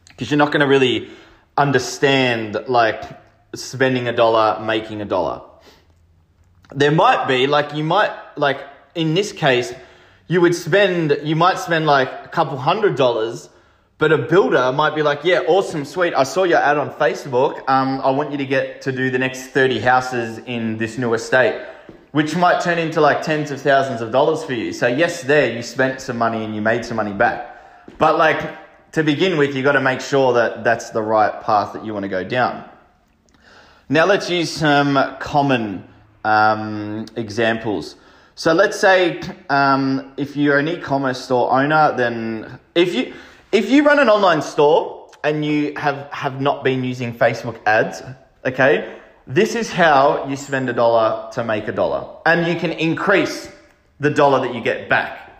because 0.09 0.31
you're 0.31 0.38
not 0.38 0.50
going 0.52 0.61
to 0.61 0.66
really 0.66 1.11
understand 1.57 2.57
like 2.68 3.02
spending 3.55 4.09
a 4.09 4.12
dollar, 4.12 4.64
making 4.64 5.02
a 5.02 5.05
dollar. 5.05 5.42
There 6.74 6.90
might 6.90 7.28
be 7.28 7.46
like 7.46 7.74
you 7.74 7.85
might 7.85 8.11
like 8.37 8.61
in 8.94 9.14
this 9.14 9.33
case, 9.33 9.74
you 10.26 10.40
would 10.40 10.55
spend 10.55 11.18
you 11.22 11.37
might 11.37 11.59
spend 11.59 11.87
like 11.87 12.09
a 12.09 12.28
couple 12.28 12.57
hundred 12.57 12.96
dollars 12.96 13.48
but 14.03 14.11
a 14.11 14.19
builder 14.19 14.73
might 14.73 14.97
be 14.97 15.03
like, 15.05 15.21
yeah, 15.23 15.43
awesome, 15.47 15.85
sweet. 15.85 16.12
I 16.12 16.25
saw 16.25 16.43
your 16.43 16.59
ad 16.59 16.77
on 16.77 16.91
Facebook. 16.95 17.62
Um, 17.69 18.01
I 18.01 18.11
want 18.11 18.33
you 18.33 18.38
to 18.38 18.45
get 18.45 18.83
to 18.83 18.91
do 18.91 19.11
the 19.12 19.19
next 19.21 19.51
30 19.51 19.79
houses 19.79 20.38
in 20.38 20.77
this 20.77 20.99
new 20.99 21.15
estate, 21.15 21.65
which 22.11 22.35
might 22.35 22.61
turn 22.61 22.81
into 22.81 23.01
like 23.01 23.23
tens 23.23 23.53
of 23.53 23.61
thousands 23.61 24.01
of 24.01 24.11
dollars 24.11 24.43
for 24.43 24.55
you. 24.55 24.73
So, 24.73 24.88
yes, 24.88 25.23
there 25.23 25.55
you 25.55 25.62
spent 25.62 26.01
some 26.01 26.19
money 26.19 26.43
and 26.43 26.53
you 26.53 26.61
made 26.61 26.85
some 26.85 26.97
money 26.97 27.12
back. 27.12 27.97
But, 27.99 28.19
like, 28.19 28.91
to 28.91 29.05
begin 29.05 29.38
with, 29.38 29.55
you 29.55 29.62
got 29.62 29.79
to 29.79 29.81
make 29.81 30.01
sure 30.01 30.33
that 30.33 30.65
that's 30.65 30.91
the 30.91 31.01
right 31.01 31.41
path 31.41 31.73
that 31.75 31.85
you 31.85 31.93
want 31.93 32.03
to 32.03 32.09
go 32.09 32.25
down. 32.25 32.69
Now, 33.88 34.05
let's 34.05 34.29
use 34.29 34.51
some 34.51 35.17
common 35.21 35.88
um, 36.25 37.07
examples. 37.15 37.95
So, 38.35 38.53
let's 38.53 38.81
say 38.81 39.21
um, 39.49 40.12
if 40.17 40.37
you're 40.37 40.59
an 40.59 40.67
e 40.67 40.79
commerce 40.79 41.23
store 41.23 41.53
owner, 41.53 41.95
then 41.97 42.59
if 42.75 42.97
you 42.97 43.15
if 43.53 43.71
you 43.71 43.85
run 43.85 43.99
an 43.99 44.09
online 44.09 44.43
store 44.43 45.11
and 45.23 45.45
you 45.45 45.75
have, 45.77 46.09
have 46.11 46.41
not 46.41 46.65
been 46.65 46.83
using 46.83 47.15
Facebook 47.15 47.61
ads, 47.67 48.03
Okay? 48.45 48.99
This 49.27 49.55
is 49.55 49.71
how 49.71 50.27
you 50.29 50.37
spend 50.37 50.69
a 50.69 50.73
dollar 50.73 51.31
to 51.33 51.45
make 51.45 51.69
a 51.69 51.73
dollar. 51.73 52.17
And 52.27 52.47
you 52.47 52.59
can 52.59 52.73
increase 52.73 53.51
the 54.01 54.11
dollar 54.11 54.41
that 54.41 54.55
you 54.55 54.61
get 54.61 54.88
back. 54.88 55.31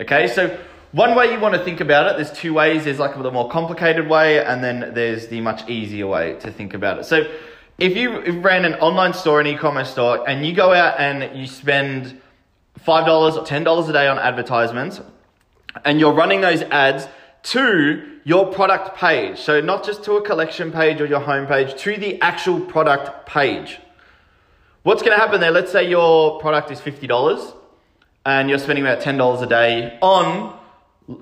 Okay? 0.00 0.28
So 0.28 0.58
one 0.92 1.14
way 1.14 1.32
you 1.32 1.38
want 1.38 1.54
to 1.54 1.62
think 1.62 1.80
about 1.80 2.10
it, 2.10 2.16
there's 2.16 2.36
two 2.36 2.54
ways. 2.54 2.84
There's 2.84 2.98
like 2.98 3.20
the 3.20 3.30
more 3.30 3.50
complicated 3.50 4.08
way, 4.08 4.42
and 4.42 4.64
then 4.64 4.92
there's 4.94 5.28
the 5.28 5.40
much 5.42 5.68
easier 5.68 6.06
way 6.06 6.36
to 6.40 6.50
think 6.50 6.72
about 6.72 6.98
it. 6.98 7.04
So 7.04 7.30
if 7.78 7.96
you 7.96 8.40
ran 8.40 8.64
an 8.64 8.74
online 8.74 9.12
store, 9.12 9.40
an 9.40 9.46
e-commerce 9.46 9.90
store, 9.90 10.26
and 10.28 10.46
you 10.46 10.54
go 10.54 10.72
out 10.72 10.98
and 10.98 11.38
you 11.38 11.46
spend 11.46 12.20
$5 12.86 13.36
or 13.36 13.44
$10 13.44 13.88
a 13.88 13.92
day 13.92 14.08
on 14.08 14.18
advertisements, 14.18 15.02
and 15.84 16.00
you're 16.00 16.14
running 16.14 16.40
those 16.40 16.62
ads 16.62 17.06
to 17.48 18.20
your 18.24 18.52
product 18.52 18.96
page. 18.96 19.38
So 19.38 19.60
not 19.60 19.84
just 19.84 20.04
to 20.04 20.16
a 20.16 20.22
collection 20.22 20.70
page 20.70 21.00
or 21.00 21.06
your 21.06 21.20
home 21.20 21.46
page, 21.46 21.80
to 21.82 21.96
the 21.96 22.20
actual 22.20 22.60
product 22.60 23.26
page. 23.26 23.78
What's 24.82 25.02
going 25.02 25.16
to 25.16 25.18
happen 25.18 25.40
there? 25.40 25.50
Let's 25.50 25.72
say 25.72 25.88
your 25.88 26.38
product 26.40 26.70
is 26.70 26.80
$50 26.80 27.54
and 28.26 28.50
you're 28.50 28.58
spending 28.58 28.84
about 28.84 29.00
$10 29.00 29.42
a 29.42 29.46
day 29.46 29.98
on 30.02 30.58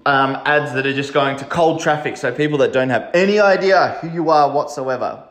um, 0.05 0.43
ads 0.45 0.73
that 0.73 0.85
are 0.85 0.93
just 0.93 1.13
going 1.13 1.37
to 1.37 1.45
cold 1.45 1.81
traffic. 1.81 2.17
So 2.17 2.33
people 2.33 2.59
that 2.59 2.73
don't 2.73 2.91
have 2.91 3.09
any 3.15 3.39
idea 3.39 3.99
who 4.01 4.11
you 4.11 4.31
are 4.31 4.51
whatsoever. 4.51 5.29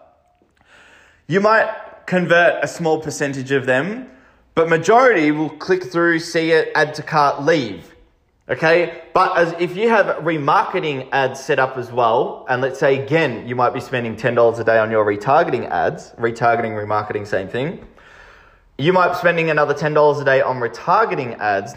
You 1.27 1.41
might 1.41 1.69
convert 2.05 2.63
a 2.63 2.67
small 2.67 3.01
percentage 3.01 3.51
of 3.51 3.65
them, 3.65 4.10
but 4.53 4.69
majority 4.69 5.31
will 5.31 5.49
click 5.49 5.84
through, 5.84 6.19
see 6.19 6.51
it, 6.51 6.71
add 6.75 6.93
to 6.93 7.03
cart, 7.03 7.43
leave. 7.43 7.94
Okay, 8.47 9.01
but 9.15 9.36
as 9.36 9.55
if 9.60 9.75
you 9.75 9.89
have 9.89 10.17
remarketing 10.17 11.10
ads 11.12 11.43
set 11.43 11.58
up 11.58 11.77
as 11.77 11.91
well, 11.91 12.45
and 12.47 12.62
let's 12.62 12.79
say 12.79 13.03
again, 13.03 13.47
you 13.47 13.55
might 13.55 13.73
be 13.73 13.79
spending 13.79 14.15
$10 14.15 14.60
a 14.60 14.63
day 14.63 14.77
on 14.77 14.91
your 14.91 15.03
retargeting 15.03 15.67
ads, 15.67 16.12
retargeting, 16.19 16.73
remarketing, 16.73 17.25
same 17.25 17.47
thing. 17.47 17.84
You 18.77 18.93
might 18.93 19.10
be 19.10 19.15
spending 19.15 19.49
another 19.49 19.73
$10 19.73 20.21
a 20.21 20.23
day 20.23 20.41
on 20.43 20.58
retargeting 20.58 21.39
ads. 21.39 21.73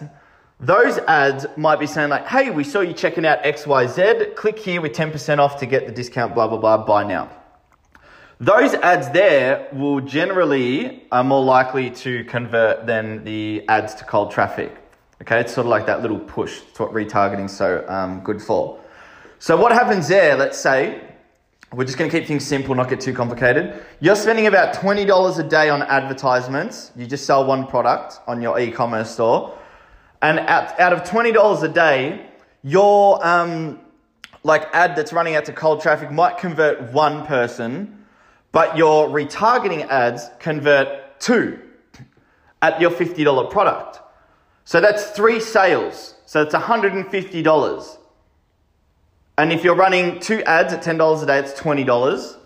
Those 0.60 0.98
ads 0.98 1.46
might 1.56 1.80
be 1.80 1.86
saying 1.86 2.10
like, 2.10 2.26
hey, 2.26 2.50
we 2.50 2.64
saw 2.64 2.80
you 2.80 2.92
checking 2.92 3.24
out 3.24 3.42
XYZ, 3.44 4.36
click 4.36 4.58
here 4.58 4.82
with 4.82 4.92
10% 4.92 5.38
off 5.38 5.60
to 5.60 5.66
get 5.66 5.86
the 5.86 5.92
discount, 5.92 6.34
blah, 6.34 6.48
blah, 6.48 6.58
blah, 6.58 6.84
buy 6.84 7.02
now. 7.02 7.30
Those 8.40 8.74
ads 8.74 9.08
there 9.10 9.68
will 9.72 10.02
generally 10.02 11.06
are 11.10 11.24
more 11.24 11.42
likely 11.42 11.92
to 11.92 12.24
convert 12.24 12.86
than 12.86 13.24
the 13.24 13.66
ads 13.68 13.94
to 13.94 14.04
cold 14.04 14.32
traffic. 14.32 14.76
Okay, 15.22 15.40
it's 15.40 15.52
sort 15.52 15.66
of 15.66 15.70
like 15.70 15.86
that 15.86 16.00
little 16.00 16.20
push. 16.20 16.60
It's 16.70 16.78
what 16.78 16.92
retargeting's 16.92 17.56
so 17.56 17.84
um, 17.88 18.20
good 18.20 18.40
for. 18.40 18.78
So 19.40 19.56
what 19.56 19.72
happens 19.72 20.08
there? 20.08 20.36
Let's 20.36 20.58
say 20.58 21.02
we're 21.72 21.84
just 21.84 21.98
going 21.98 22.10
to 22.10 22.18
keep 22.18 22.26
things 22.26 22.46
simple, 22.46 22.74
not 22.74 22.88
get 22.88 23.00
too 23.00 23.12
complicated. 23.12 23.84
You're 24.00 24.16
spending 24.16 24.46
about 24.46 24.74
twenty 24.74 25.04
dollars 25.04 25.38
a 25.38 25.42
day 25.42 25.70
on 25.70 25.82
advertisements. 25.82 26.92
You 26.96 27.04
just 27.06 27.26
sell 27.26 27.44
one 27.44 27.66
product 27.66 28.20
on 28.26 28.40
your 28.40 28.58
e-commerce 28.60 29.10
store, 29.10 29.58
and 30.22 30.38
out, 30.38 30.78
out 30.78 30.92
of 30.92 31.02
twenty 31.04 31.32
dollars 31.32 31.62
a 31.64 31.68
day, 31.68 32.26
your 32.62 33.24
um, 33.26 33.80
like 34.44 34.72
ad 34.72 34.94
that's 34.94 35.12
running 35.12 35.34
out 35.34 35.44
to 35.46 35.52
cold 35.52 35.82
traffic 35.82 36.12
might 36.12 36.38
convert 36.38 36.92
one 36.92 37.26
person, 37.26 38.04
but 38.52 38.76
your 38.76 39.08
retargeting 39.08 39.86
ads 39.88 40.30
convert 40.38 41.20
two 41.20 41.58
at 42.62 42.80
your 42.80 42.92
fifty 42.92 43.24
dollar 43.24 43.50
product. 43.50 44.00
So 44.68 44.82
that's 44.82 45.12
three 45.12 45.40
sales. 45.40 46.16
So 46.26 46.42
it's 46.42 46.54
$150. 46.54 47.98
And 49.38 49.50
if 49.50 49.64
you're 49.64 49.74
running 49.74 50.20
two 50.20 50.42
ads 50.42 50.74
at 50.74 50.82
$10 50.82 51.22
a 51.22 51.26
day, 51.26 51.38
it's 51.38 51.58
$20. 51.58 51.86
Does 51.86 52.36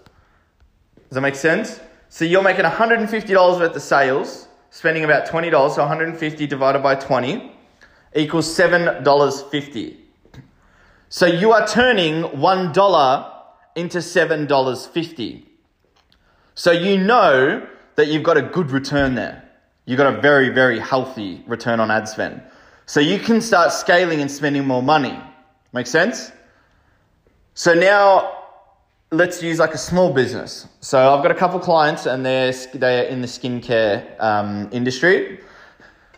that 1.10 1.20
make 1.20 1.34
sense? 1.34 1.80
So 2.10 2.24
you're 2.24 2.44
making 2.44 2.64
$150 2.64 3.58
worth 3.58 3.74
of 3.74 3.82
sales, 3.82 4.46
spending 4.70 5.02
about 5.02 5.26
$20. 5.26 5.50
So 5.74 5.82
150 5.82 6.46
divided 6.46 6.80
by 6.80 6.94
20 6.94 7.56
equals 8.14 8.46
$7.50. 8.56 9.96
So 11.08 11.26
you 11.26 11.50
are 11.50 11.66
turning 11.66 12.22
$1 12.22 13.32
into 13.74 13.98
$7.50. 13.98 15.44
So 16.54 16.70
you 16.70 16.98
know 16.98 17.66
that 17.96 18.06
you've 18.06 18.22
got 18.22 18.36
a 18.36 18.42
good 18.42 18.70
return 18.70 19.16
there 19.16 19.42
you 19.84 19.96
got 19.96 20.12
a 20.14 20.20
very, 20.20 20.48
very 20.48 20.78
healthy 20.78 21.42
return 21.46 21.80
on 21.80 21.90
ad 21.90 22.08
spend. 22.08 22.42
So 22.86 23.00
you 23.00 23.18
can 23.18 23.40
start 23.40 23.72
scaling 23.72 24.20
and 24.20 24.30
spending 24.30 24.66
more 24.66 24.82
money. 24.82 25.18
Make 25.72 25.86
sense? 25.86 26.32
So 27.54 27.74
now 27.74 28.38
let's 29.10 29.42
use 29.42 29.58
like 29.58 29.74
a 29.74 29.78
small 29.78 30.12
business. 30.12 30.66
So 30.80 31.14
I've 31.14 31.22
got 31.22 31.30
a 31.30 31.34
couple 31.34 31.58
clients 31.60 32.06
and 32.06 32.24
they're, 32.24 32.52
they're 32.74 33.04
in 33.04 33.20
the 33.20 33.28
skincare 33.28 34.20
um, 34.20 34.68
industry. 34.72 35.40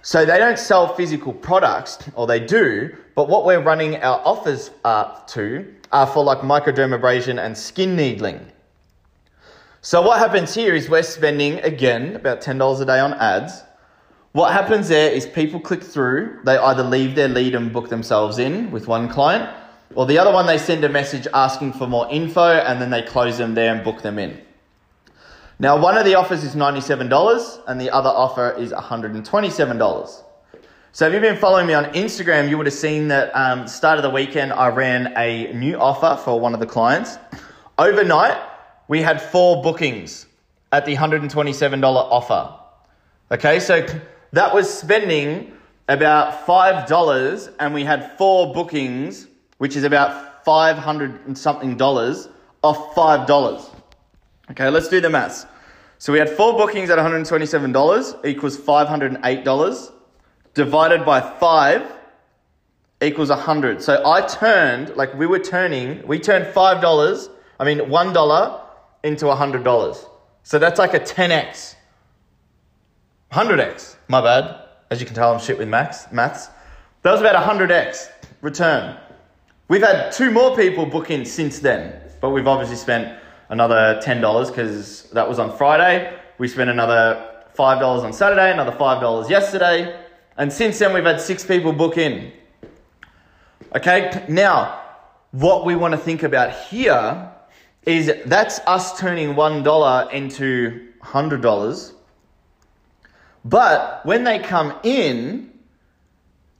So 0.03 0.27
they 0.27 0.38
don't 0.38 0.59
sell 0.59 0.94
physical 0.94 1.33
products, 1.33 1.98
or 2.14 2.27
they 2.27 2.38
do, 2.38 2.94
but 3.14 3.31
what 3.31 3.46
we're 3.46 3.62
running 3.62 3.96
our 4.03 4.20
offers 4.27 4.70
uh, 4.85 5.18
to 5.29 5.74
are 5.92 6.07
for 6.07 6.22
like 6.22 6.40
microdermabrasion 6.40 7.42
and 7.42 7.57
skin 7.57 7.96
needling. 7.96 8.53
So 9.85 10.01
what 10.01 10.18
happens 10.18 10.55
here 10.55 10.75
is 10.75 10.88
we're 10.88 11.03
spending 11.03 11.59
again 11.59 12.16
about 12.16 12.40
$10 12.40 12.81
a 12.81 12.85
day 12.87 12.99
on 13.01 13.12
ads. 13.12 13.64
What 14.33 14.51
happens 14.51 14.88
there 14.88 15.12
is 15.12 15.27
people 15.27 15.61
click 15.61 15.83
through, 15.83 16.40
they 16.47 16.57
either 16.57 16.83
leave 16.83 17.14
their 17.14 17.29
lead 17.29 17.55
and 17.55 17.70
book 17.70 17.90
themselves 17.90 18.38
in 18.38 18.70
with 18.70 18.88
one 18.88 19.11
client, 19.11 19.55
or 19.94 20.07
the 20.07 20.16
other 20.16 20.33
one 20.33 20.47
they 20.47 20.57
send 20.57 20.85
a 20.85 20.88
message 20.88 21.29
asking 21.35 21.75
for 21.75 21.87
more 21.87 22.11
info 22.11 22.40
and 22.40 22.81
then 22.81 22.88
they 22.88 23.03
close 23.03 23.37
them 23.37 23.55
there 23.55 23.75
and 23.75 23.85
book 23.85 24.01
them 24.01 24.18
in. 24.18 24.40
Now, 25.59 25.79
one 25.79 25.99
of 25.99 26.07
the 26.07 26.14
offers 26.14 26.44
is 26.44 26.55
$97 26.55 27.64
and 27.66 27.79
the 27.79 27.90
other 27.90 28.09
offer 28.09 28.53
is 28.53 28.73
$127. 28.73 30.23
So 30.92 31.07
if 31.07 31.12
you've 31.12 31.20
been 31.20 31.37
following 31.37 31.66
me 31.66 31.75
on 31.75 31.85
Instagram, 31.92 32.49
you 32.49 32.57
would 32.57 32.66
have 32.66 32.73
seen 32.73 33.09
that 33.09 33.37
um, 33.37 33.68
start 33.68 33.99
of 33.99 34.03
the 34.03 34.09
weekend 34.09 34.55
I 34.55 34.68
ran 34.68 35.12
a 35.18 35.53
new 35.53 35.79
offer 35.79 36.18
for 36.25 36.40
one 36.40 36.55
of 36.55 36.61
the 36.61 36.66
clients. 36.66 37.18
Overnight, 37.77 38.53
we 38.88 39.01
had 39.03 39.20
four 39.20 39.62
bookings 39.62 40.27
at 40.73 40.85
the 40.85 40.94
$127 40.97 41.83
offer. 41.85 42.53
Okay, 43.31 43.61
so 43.61 43.87
that 44.33 44.55
was 44.55 44.73
spending 44.73 45.53
about 45.88 46.47
$5 46.47 47.55
and 47.59 47.75
we 47.75 47.85
had 47.85 48.16
four 48.18 48.53
bookings, 48.53 49.29
which 49.59 49.77
is 49.77 49.85
about 49.85 50.44
500 50.44 51.27
and 51.27 51.37
something 51.37 51.77
dollars 51.77 52.29
off 52.62 52.94
$5. 52.94 53.70
Okay, 54.51 54.68
let's 54.68 54.88
do 54.88 55.01
the 55.01 55.11
maths. 55.11 55.47
So 55.99 56.12
we 56.12 56.18
had 56.18 56.29
four 56.29 56.53
bookings 56.55 56.90
at 56.90 56.99
$127 56.99 58.27
equals 58.27 58.59
$508 58.59 59.92
divided 60.53 61.05
by 61.05 61.20
5 61.20 61.92
equals 63.01 63.31
100. 63.31 63.83
So 63.83 64.03
I 64.05 64.20
turned, 64.27 64.97
like 64.97 65.14
we 65.14 65.27
were 65.27 65.38
turning, 65.38 66.07
we 66.07 66.18
turned 66.18 66.47
$5, 66.47 67.29
I 67.59 67.64
mean 67.64 67.79
$1 67.79 68.63
into 69.04 69.26
$100. 69.26 70.08
So 70.42 70.58
that's 70.58 70.78
like 70.80 70.94
a 70.94 71.00
10x. 71.00 71.76
100x, 73.30 73.96
my 74.08 74.20
bad. 74.20 74.60
As 74.90 75.00
you 75.00 75.06
can 75.06 75.14
tell, 75.14 75.32
I'm 75.32 75.40
shit 75.40 75.58
with 75.58 75.68
maths. 75.68 76.10
maths. 76.10 76.48
That 77.02 77.12
was 77.12 77.20
about 77.20 77.36
100x 77.36 78.10
return. 78.40 78.96
We've 79.68 79.82
had 79.82 80.10
two 80.10 80.30
more 80.30 80.56
people 80.56 80.86
book 80.86 81.10
in 81.10 81.24
since 81.24 81.58
then, 81.58 82.00
but 82.20 82.30
we've 82.30 82.46
obviously 82.46 82.76
spent 82.76 83.18
another 83.50 84.00
$10 84.02 84.48
because 84.48 85.04
that 85.10 85.28
was 85.28 85.38
on 85.38 85.56
Friday. 85.56 86.18
We 86.38 86.48
spent 86.48 86.70
another 86.70 87.30
$5 87.56 88.02
on 88.02 88.12
Saturday, 88.12 88.52
another 88.52 88.72
$5 88.72 89.28
yesterday, 89.28 90.00
and 90.36 90.52
since 90.52 90.78
then 90.78 90.92
we've 90.94 91.04
had 91.04 91.20
six 91.20 91.44
people 91.44 91.72
book 91.72 91.98
in. 91.98 92.32
Okay, 93.74 94.24
now 94.28 94.80
what 95.32 95.64
we 95.64 95.74
want 95.74 95.92
to 95.92 95.98
think 95.98 96.22
about 96.22 96.54
here 96.68 97.34
is 97.87 98.12
that's 98.27 98.61
us 98.61 98.99
turning 98.99 99.35
$1 99.35 100.12
into 100.12 100.88
$100. 101.03 101.92
But 103.44 104.07
when 104.07 104.25
they 104.25 104.38
come 104.38 104.75
in, 104.83 105.53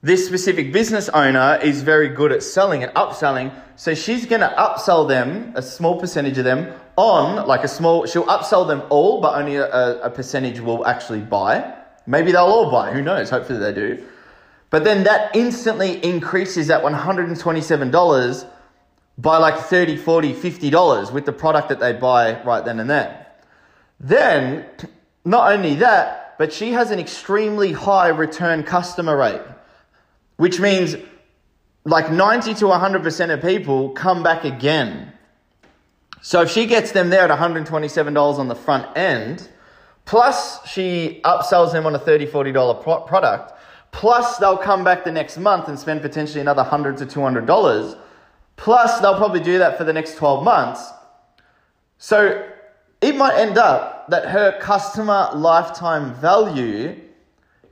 this 0.03 0.27
specific 0.27 0.71
business 0.71 1.09
owner 1.09 1.59
is 1.63 1.81
very 1.81 2.09
good 2.09 2.31
at 2.31 2.43
selling 2.43 2.83
and 2.83 2.93
upselling. 2.93 3.51
So 3.75 3.95
she's 3.95 4.27
going 4.27 4.41
to 4.41 4.53
upsell 4.55 5.07
them, 5.07 5.53
a 5.55 5.63
small 5.63 5.99
percentage 5.99 6.37
of 6.37 6.45
them, 6.45 6.71
on 6.95 7.47
like 7.47 7.63
a 7.63 7.67
small, 7.67 8.05
she'll 8.05 8.25
upsell 8.25 8.67
them 8.67 8.83
all, 8.89 9.19
but 9.19 9.35
only 9.35 9.55
a, 9.55 10.01
a 10.01 10.09
percentage 10.11 10.59
will 10.59 10.85
actually 10.85 11.21
buy. 11.21 11.73
Maybe 12.05 12.31
they'll 12.31 12.43
all 12.43 12.69
buy, 12.69 12.93
who 12.93 13.01
knows? 13.01 13.31
Hopefully 13.31 13.57
they 13.57 13.73
do. 13.73 14.05
But 14.69 14.83
then 14.83 15.05
that 15.05 15.35
instantly 15.35 16.03
increases 16.05 16.67
that 16.67 16.83
$127 16.83 18.49
by 19.17 19.37
like 19.37 19.57
30, 19.57 19.97
40, 19.97 20.33
50 20.33 20.69
dollars 20.69 21.11
with 21.11 21.25
the 21.25 21.31
product 21.31 21.69
that 21.69 21.79
they 21.79 21.93
buy 21.93 22.41
right 22.43 22.63
then 22.63 22.79
and 22.79 22.89
there. 22.89 23.27
Then, 23.99 24.65
not 25.23 25.51
only 25.53 25.75
that, 25.75 26.37
but 26.37 26.51
she 26.51 26.73
has 26.73 26.91
an 26.91 26.99
extremely 26.99 27.71
high 27.71 28.09
return 28.09 28.63
customer 28.63 29.15
rate, 29.15 29.41
which 30.37 30.59
means 30.59 30.95
like 31.85 32.11
90 32.11 32.55
to 32.55 32.65
100% 32.65 33.33
of 33.33 33.41
people 33.41 33.91
come 33.91 34.23
back 34.23 34.43
again. 34.43 35.13
So 36.21 36.41
if 36.41 36.49
she 36.49 36.65
gets 36.65 36.91
them 36.91 37.09
there 37.09 37.21
at 37.21 37.39
$127 37.39 38.39
on 38.39 38.47
the 38.47 38.55
front 38.55 38.97
end, 38.97 39.47
plus 40.05 40.67
she 40.67 41.21
upsells 41.23 41.71
them 41.71 41.85
on 41.85 41.93
a 41.93 41.99
$30, 41.99 42.27
$40 42.29 42.83
pro- 42.83 43.01
product, 43.01 43.53
plus 43.91 44.37
they'll 44.37 44.57
come 44.57 44.83
back 44.83 45.03
the 45.03 45.11
next 45.11 45.37
month 45.37 45.67
and 45.67 45.79
spend 45.79 46.01
potentially 46.01 46.41
another 46.41 46.63
100 46.63 46.97
to 46.97 47.05
$200, 47.05 47.97
plus 48.55 48.99
they'll 48.99 49.17
probably 49.17 49.39
do 49.39 49.57
that 49.59 49.77
for 49.77 49.83
the 49.83 49.93
next 49.93 50.15
12 50.15 50.43
months. 50.43 50.91
So 51.97 52.47
it 53.01 53.15
might 53.15 53.37
end 53.37 53.57
up 53.57 54.09
that 54.09 54.29
her 54.29 54.57
customer 54.59 55.29
lifetime 55.33 56.13
value 56.15 56.99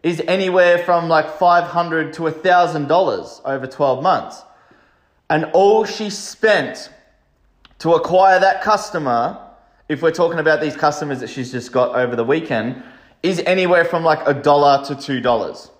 is 0.04 0.22
anywhere 0.28 0.80
from 0.80 1.08
like 1.08 1.38
$500 1.38 2.13
to 2.13 2.24
$1,000 2.24 3.41
over 3.46 3.67
12 3.67 4.04
months. 4.04 4.43
And 5.30 5.46
all 5.54 5.86
she 5.86 6.10
spent 6.10 6.89
to 7.80 7.93
acquire 7.93 8.39
that 8.39 8.62
customer, 8.62 9.39
if 9.88 10.02
we're 10.02 10.12
talking 10.12 10.39
about 10.39 10.62
these 10.62 10.76
customers 10.76 11.22
that 11.22 11.30
she's 11.30 11.52
just 11.52 11.72
got 11.72 11.96
over 11.96 12.15
the 12.15 12.24
weekend, 12.24 12.84
is 13.24 13.41
anywhere 13.46 13.86
from 13.86 14.04
like 14.04 14.19
a 14.28 14.34
dollar 14.34 14.86
to 14.86 14.96
two 14.96 15.22
dollars. 15.22 15.72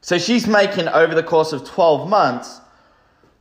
So 0.00 0.18
she's 0.18 0.46
making 0.46 0.88
over 0.88 1.14
the 1.14 1.22
course 1.22 1.52
of 1.52 1.64
12 1.64 2.08
months, 2.08 2.60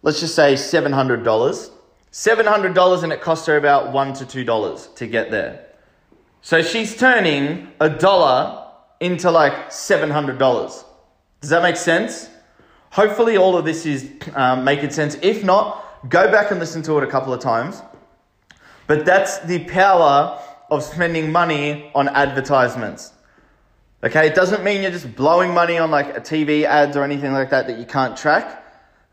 let's 0.01 0.19
just 0.19 0.35
say 0.35 0.53
$700. 0.53 1.71
$700 2.11 3.03
and 3.03 3.13
it 3.13 3.21
cost 3.21 3.47
her 3.47 3.57
about 3.57 3.93
one 3.93 4.13
to 4.13 4.25
two 4.25 4.43
dollars 4.43 4.87
to 4.95 5.07
get 5.07 5.31
there. 5.31 5.65
So 6.41 6.61
she's 6.61 6.95
turning 6.95 7.67
a 7.79 7.89
dollar 7.89 8.67
into 8.99 9.31
like 9.31 9.69
$700. 9.69 10.83
Does 11.39 11.49
that 11.49 11.63
make 11.63 11.77
sense? 11.77 12.29
Hopefully, 12.91 13.37
all 13.37 13.55
of 13.55 13.63
this 13.63 13.85
is 13.85 14.11
um, 14.33 14.63
making 14.63 14.89
sense. 14.89 15.17
If 15.21 15.43
not, 15.43 16.09
go 16.09 16.29
back 16.29 16.51
and 16.51 16.59
listen 16.59 16.81
to 16.83 16.97
it 16.97 17.03
a 17.03 17.07
couple 17.07 17.33
of 17.33 17.39
times. 17.39 17.81
But 18.87 19.05
that's 19.05 19.39
the 19.39 19.63
power 19.65 20.39
of 20.69 20.83
spending 20.83 21.31
money 21.31 21.89
on 21.95 22.09
advertisements. 22.09 23.13
Okay, 24.03 24.27
it 24.27 24.35
doesn't 24.35 24.63
mean 24.63 24.81
you're 24.81 24.91
just 24.91 25.15
blowing 25.15 25.53
money 25.53 25.77
on 25.77 25.91
like 25.91 26.17
a 26.17 26.19
TV 26.19 26.63
ads 26.63 26.97
or 26.97 27.03
anything 27.03 27.31
like 27.33 27.51
that 27.51 27.67
that 27.67 27.77
you 27.77 27.85
can't 27.85 28.17
track. 28.17 28.60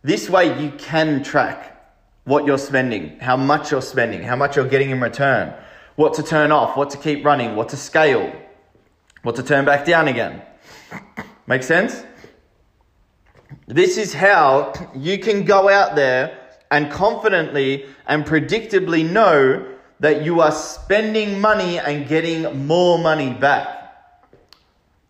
This 0.03 0.31
way, 0.31 0.63
you 0.63 0.71
can 0.79 1.23
track 1.23 1.75
what 2.25 2.45
you're 2.45 2.59
spending, 2.59 3.19
how 3.21 3.37
much 3.37 3.71
you're 3.71 3.83
spending, 3.83 4.23
how 4.23 4.37
much 4.37 4.57
you're 4.57 4.69
getting 4.69 4.91
in 4.91 5.01
return, 5.01 5.53
what 5.97 6.15
to 6.15 6.23
turn 6.23 6.53
off, 6.53 6.77
what 6.77 6.91
to 6.91 6.99
keep 6.99 7.25
running, 7.25 7.57
what 7.57 7.71
to 7.71 7.77
scale, 7.77 8.33
what 9.23 9.35
to 9.37 9.43
turn 9.43 9.65
back 9.65 9.85
down 9.85 10.09
again. 10.09 10.43
Make 11.47 11.63
sense? 11.63 12.05
This 13.67 13.97
is 13.97 14.15
how 14.15 14.73
you 14.95 15.19
can 15.19 15.45
go 15.45 15.69
out 15.69 15.97
there 15.97 16.39
and 16.71 16.91
confidently 16.91 17.87
and 18.07 18.25
predictably 18.25 19.09
know 19.09 19.75
that 20.01 20.23
you 20.23 20.41
are 20.41 20.53
spending 20.53 21.41
money 21.41 21.79
and 21.79 22.07
getting 22.07 22.67
more 22.67 22.99
money 22.99 23.33
back. 23.33 23.75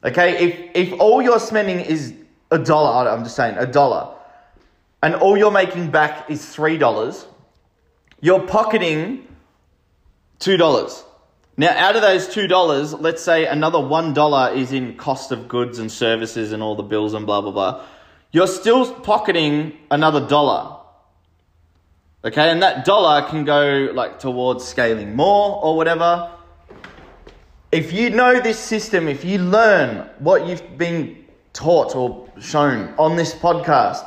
Okay, 0.04 0.38
if, 0.38 0.92
if 0.92 1.00
all 1.00 1.20
you're 1.20 1.40
spending 1.40 1.80
is 1.80 2.14
a 2.50 2.58
dollar, 2.58 3.10
I'm 3.10 3.24
just 3.24 3.36
saying, 3.36 3.56
a 3.58 3.66
dollar, 3.66 4.14
and 5.02 5.14
all 5.14 5.36
you're 5.36 5.50
making 5.50 5.90
back 5.90 6.30
is 6.30 6.40
$3, 6.40 7.26
you're 8.20 8.46
pocketing 8.46 9.26
$2. 10.40 11.04
Now, 11.56 11.70
out 11.76 11.96
of 11.96 12.02
those 12.02 12.28
$2, 12.28 13.00
let's 13.00 13.22
say 13.22 13.46
another 13.46 13.78
$1 13.78 14.56
is 14.56 14.72
in 14.72 14.96
cost 14.96 15.32
of 15.32 15.48
goods 15.48 15.78
and 15.78 15.90
services 15.90 16.52
and 16.52 16.62
all 16.62 16.76
the 16.76 16.82
bills 16.82 17.14
and 17.14 17.26
blah, 17.26 17.40
blah, 17.40 17.50
blah 17.50 17.84
you're 18.30 18.46
still 18.46 18.94
pocketing 18.94 19.76
another 19.90 20.26
dollar. 20.26 20.76
Okay, 22.24 22.50
and 22.50 22.62
that 22.62 22.84
dollar 22.84 23.26
can 23.28 23.44
go 23.44 23.90
like 23.94 24.18
towards 24.18 24.64
scaling 24.64 25.14
more 25.16 25.62
or 25.62 25.76
whatever. 25.76 26.30
If 27.72 27.92
you 27.92 28.10
know 28.10 28.40
this 28.40 28.58
system, 28.58 29.08
if 29.08 29.24
you 29.24 29.38
learn 29.38 30.08
what 30.18 30.46
you've 30.46 30.76
been 30.76 31.24
taught 31.52 31.94
or 31.94 32.28
shown 32.40 32.94
on 32.98 33.16
this 33.16 33.34
podcast 33.34 34.04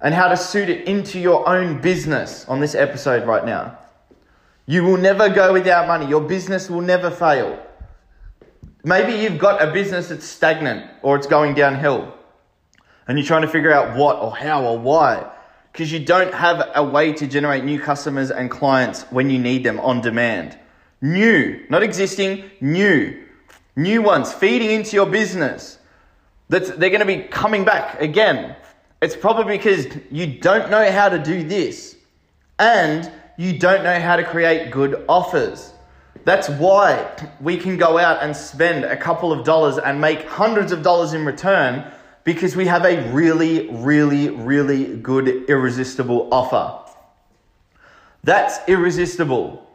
and 0.00 0.14
how 0.14 0.28
to 0.28 0.36
suit 0.36 0.68
it 0.70 0.86
into 0.86 1.20
your 1.20 1.48
own 1.48 1.80
business 1.80 2.46
on 2.48 2.60
this 2.60 2.74
episode 2.74 3.26
right 3.26 3.44
now, 3.44 3.78
you 4.66 4.84
will 4.84 4.96
never 4.96 5.28
go 5.28 5.52
without 5.52 5.86
money. 5.86 6.06
Your 6.06 6.20
business 6.20 6.70
will 6.70 6.80
never 6.80 7.10
fail. 7.10 7.58
Maybe 8.84 9.12
you've 9.12 9.38
got 9.38 9.62
a 9.62 9.72
business 9.72 10.08
that's 10.08 10.24
stagnant 10.24 10.90
or 11.02 11.16
it's 11.16 11.26
going 11.26 11.54
downhill 11.54 12.14
and 13.06 13.18
you're 13.18 13.26
trying 13.26 13.42
to 13.42 13.48
figure 13.48 13.72
out 13.72 13.96
what 13.96 14.16
or 14.16 14.34
how 14.34 14.64
or 14.64 14.78
why 14.78 15.30
because 15.72 15.92
you 15.92 15.98
don't 15.98 16.32
have 16.32 16.70
a 16.74 16.82
way 16.82 17.12
to 17.12 17.26
generate 17.26 17.64
new 17.64 17.78
customers 17.78 18.30
and 18.30 18.50
clients 18.50 19.02
when 19.10 19.30
you 19.30 19.38
need 19.38 19.64
them 19.64 19.78
on 19.80 20.00
demand. 20.00 20.58
New, 21.00 21.64
not 21.68 21.82
existing, 21.82 22.50
new. 22.60 23.24
New 23.76 24.02
ones 24.02 24.32
feeding 24.32 24.70
into 24.70 24.96
your 24.96 25.06
business. 25.06 25.78
That's, 26.48 26.70
they're 26.70 26.90
going 26.90 27.00
to 27.00 27.06
be 27.06 27.22
coming 27.22 27.64
back 27.64 28.00
again. 28.00 28.56
It's 29.02 29.16
probably 29.16 29.56
because 29.56 29.86
you 30.10 30.38
don't 30.38 30.70
know 30.70 30.90
how 30.90 31.08
to 31.08 31.18
do 31.18 31.42
this 31.42 31.96
and 32.58 33.10
you 33.38 33.58
don't 33.58 33.82
know 33.82 33.98
how 33.98 34.16
to 34.16 34.24
create 34.24 34.70
good 34.70 35.04
offers. 35.08 35.72
That's 36.24 36.50
why 36.50 37.10
we 37.40 37.56
can 37.56 37.78
go 37.78 37.96
out 37.96 38.22
and 38.22 38.36
spend 38.36 38.84
a 38.84 38.96
couple 38.96 39.32
of 39.32 39.44
dollars 39.44 39.78
and 39.78 40.00
make 40.00 40.26
hundreds 40.26 40.70
of 40.70 40.82
dollars 40.82 41.14
in 41.14 41.24
return 41.24 41.90
because 42.24 42.54
we 42.54 42.66
have 42.66 42.84
a 42.84 43.10
really, 43.10 43.70
really, 43.70 44.28
really 44.28 44.96
good 44.96 45.48
irresistible 45.48 46.28
offer. 46.30 46.76
That's 48.22 48.58
irresistible. 48.68 49.66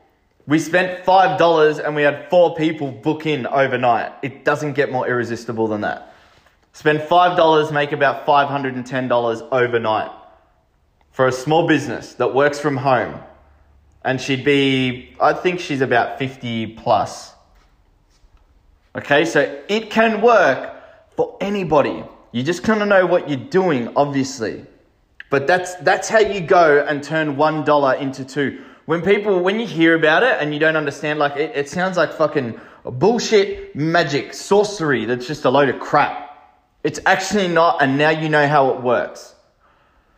We 0.46 0.60
spent 0.60 1.04
$5 1.04 1.84
and 1.84 1.96
we 1.96 2.04
had 2.04 2.30
four 2.30 2.54
people 2.54 2.92
book 2.92 3.26
in 3.26 3.48
overnight. 3.48 4.14
It 4.22 4.46
doesn't 4.46 4.74
get 4.74 4.92
more 4.92 5.08
irresistible 5.08 5.68
than 5.68 5.82
that. 5.82 6.14
Spend 6.76 7.00
$5, 7.00 7.72
make 7.72 7.94
about 7.94 8.26
$510 8.26 9.48
overnight 9.50 10.12
for 11.10 11.26
a 11.26 11.32
small 11.32 11.70
business 11.70 12.16
that 12.16 12.36
works 12.36 12.60
from 12.60 12.76
home. 12.76 13.18
And 14.04 14.20
she'd 14.20 14.44
be, 14.44 15.16
I 15.22 15.32
think 15.32 15.62
she's 15.62 15.80
about 15.80 16.20
50 16.20 16.68
plus. 16.76 17.32
Okay, 18.94 19.24
so 19.24 19.58
it 19.70 19.90
can 19.90 20.20
work 20.22 20.76
for 21.16 21.38
anybody. 21.40 22.04
You 22.34 22.44
just 22.44 22.62
kind 22.62 22.82
of 22.82 22.90
know 22.90 23.06
what 23.06 23.30
you're 23.30 23.50
doing, 23.50 23.94
obviously. 23.96 24.66
But 25.30 25.48
that's, 25.48 25.76
that's 25.76 26.10
how 26.10 26.20
you 26.20 26.42
go 26.42 26.86
and 26.86 27.02
turn 27.02 27.38
$1 27.38 28.02
into 28.02 28.26
two. 28.26 28.62
When 28.84 29.02
people, 29.02 29.40
when 29.40 29.62
you 29.62 29.66
hear 29.66 29.96
about 29.96 30.24
it 30.24 30.40
and 30.42 30.54
you 30.54 30.60
don't 30.60 30.76
understand, 30.76 31.20
like, 31.20 31.38
it, 31.38 31.56
it 31.56 31.70
sounds 31.70 31.96
like 31.96 32.12
fucking 32.12 32.60
bullshit 32.84 33.78
magic, 33.78 34.34
sorcery 34.34 35.06
that's 35.06 35.26
just 35.26 35.46
a 35.46 35.50
load 35.50 35.70
of 35.70 35.80
crap. 35.80 36.25
It's 36.86 37.00
actually 37.06 37.48
not, 37.48 37.82
and 37.82 37.98
now 37.98 38.12
you 38.12 38.30
know 38.30 38.48
how 38.48 38.70
it 38.70 38.82
works. 38.82 39.34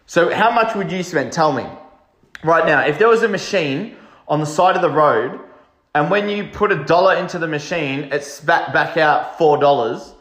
So, 0.06 0.34
how 0.34 0.52
much 0.52 0.76
would 0.76 0.92
you 0.92 1.02
spend? 1.02 1.32
Tell 1.32 1.54
me. 1.54 1.66
Right 2.44 2.66
now, 2.66 2.82
if 2.82 3.00
there 3.00 3.08
was 3.08 3.24
a 3.24 3.28
machine 3.30 3.96
on 4.28 4.42
the 4.42 4.46
side 4.46 4.76
of 4.76 4.82
the 4.82 4.90
road, 4.90 5.40
and 5.96 6.12
when 6.12 6.28
you 6.28 6.44
put 6.44 6.72
a 6.74 6.84
dollar 6.84 7.16
into 7.16 7.40
the 7.40 7.48
machine, 7.48 8.12
it 8.12 8.24
spat 8.24 8.74
back 8.74 8.98
out 8.98 9.40
$4 9.40 10.14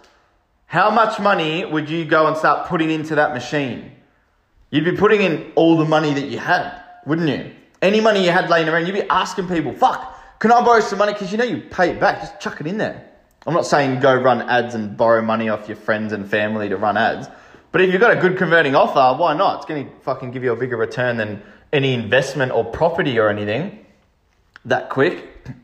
how 0.67 0.91
much 0.91 1.21
money 1.21 1.65
would 1.65 1.89
you 1.89 2.05
go 2.05 2.27
and 2.27 2.37
start 2.37 2.69
putting 2.69 2.91
into 2.91 3.15
that 3.15 3.33
machine? 3.33 3.93
You'd 4.71 4.85
be 4.85 4.97
putting 4.97 5.23
in 5.23 5.53
all 5.55 5.77
the 5.77 5.85
money 5.85 6.13
that 6.13 6.27
you 6.27 6.39
had, 6.39 6.83
wouldn't 7.07 7.29
you? 7.29 7.53
Any 7.81 8.01
money 8.01 8.25
you 8.25 8.33
had 8.33 8.51
laying 8.51 8.69
around, 8.69 8.87
you'd 8.87 8.95
be 8.95 9.09
asking 9.09 9.49
people, 9.49 9.73
fuck, 9.73 10.41
can 10.41 10.51
I 10.51 10.65
borrow 10.65 10.81
some 10.81 10.99
money? 10.99 11.13
Because 11.13 11.31
you 11.31 11.39
know 11.39 11.45
you 11.45 11.59
pay 11.59 11.91
it 11.91 12.01
back, 12.01 12.21
just 12.21 12.41
chuck 12.41 12.61
it 12.61 12.67
in 12.67 12.79
there. 12.79 13.06
I'm 13.47 13.55
not 13.55 13.67
saying 13.67 14.01
go 14.01 14.15
run 14.15 14.43
ads 14.43 14.75
and 14.75 14.97
borrow 14.97 15.23
money 15.23 15.49
off 15.49 15.69
your 15.69 15.77
friends 15.77 16.13
and 16.13 16.29
family 16.29 16.69
to 16.69 16.77
run 16.77 16.97
ads. 16.97 17.29
But 17.71 17.81
if 17.81 17.93
you've 17.93 18.01
got 18.01 18.17
a 18.17 18.21
good 18.21 18.37
converting 18.37 18.75
offer, 18.75 19.19
why 19.21 19.35
not? 19.35 19.59
It's 19.59 19.67
going 19.67 19.87
to 19.87 19.97
fucking 20.01 20.33
give 20.33 20.43
you 20.43 20.53
a 20.53 20.57
bigger 20.57 20.77
return 20.77 21.17
than 21.17 21.43
any 21.73 21.95
investment 21.95 22.51
or 22.53 22.65
property 22.65 23.19
or 23.19 23.29
anything 23.29 23.85
that 24.65 24.91
quick. 24.91 25.29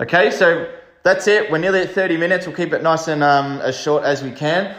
Okay, 0.00 0.30
so 0.30 0.72
that's 1.02 1.26
it. 1.26 1.50
We're 1.50 1.58
nearly 1.58 1.80
at 1.80 1.90
30 1.90 2.18
minutes. 2.18 2.46
We'll 2.46 2.54
keep 2.54 2.72
it 2.72 2.84
nice 2.84 3.08
and 3.08 3.24
um, 3.24 3.60
as 3.62 3.76
short 3.76 4.04
as 4.04 4.22
we 4.22 4.30
can. 4.30 4.76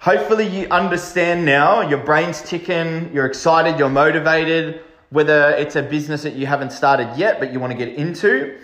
Hopefully, 0.00 0.44
you 0.48 0.66
understand 0.70 1.44
now. 1.44 1.82
Your 1.82 2.00
brain's 2.00 2.42
ticking, 2.42 3.12
you're 3.14 3.26
excited, 3.26 3.78
you're 3.78 3.88
motivated, 3.88 4.80
whether 5.10 5.50
it's 5.50 5.76
a 5.76 5.82
business 5.82 6.24
that 6.24 6.34
you 6.34 6.46
haven't 6.46 6.72
started 6.72 7.16
yet 7.16 7.38
but 7.38 7.52
you 7.52 7.60
want 7.60 7.70
to 7.70 7.78
get 7.78 7.94
into, 7.94 8.58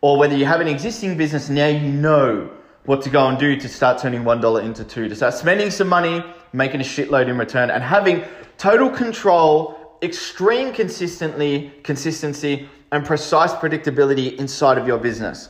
or 0.00 0.16
whether 0.16 0.34
you 0.34 0.46
have 0.46 0.62
an 0.62 0.68
existing 0.68 1.18
business 1.18 1.50
now 1.50 1.68
you 1.68 1.92
know 1.92 2.50
what 2.84 3.02
to 3.02 3.10
go 3.10 3.28
and 3.28 3.38
do 3.38 3.56
to 3.56 3.68
start 3.68 3.98
turning 3.98 4.24
$1 4.24 4.64
into 4.64 4.84
2 4.84 5.08
to 5.08 5.14
start 5.14 5.34
spending 5.34 5.70
some 5.70 5.88
money, 5.88 6.22
making 6.52 6.80
a 6.80 6.84
shitload 6.84 7.28
in 7.28 7.38
return, 7.38 7.70
and 7.70 7.82
having 7.82 8.24
total 8.58 8.90
control, 8.90 9.98
extreme 10.02 10.72
consistently, 10.72 11.72
consistency, 11.84 12.68
and 12.90 13.04
precise 13.04 13.52
predictability 13.52 14.36
inside 14.36 14.78
of 14.78 14.86
your 14.86 14.98
business. 14.98 15.48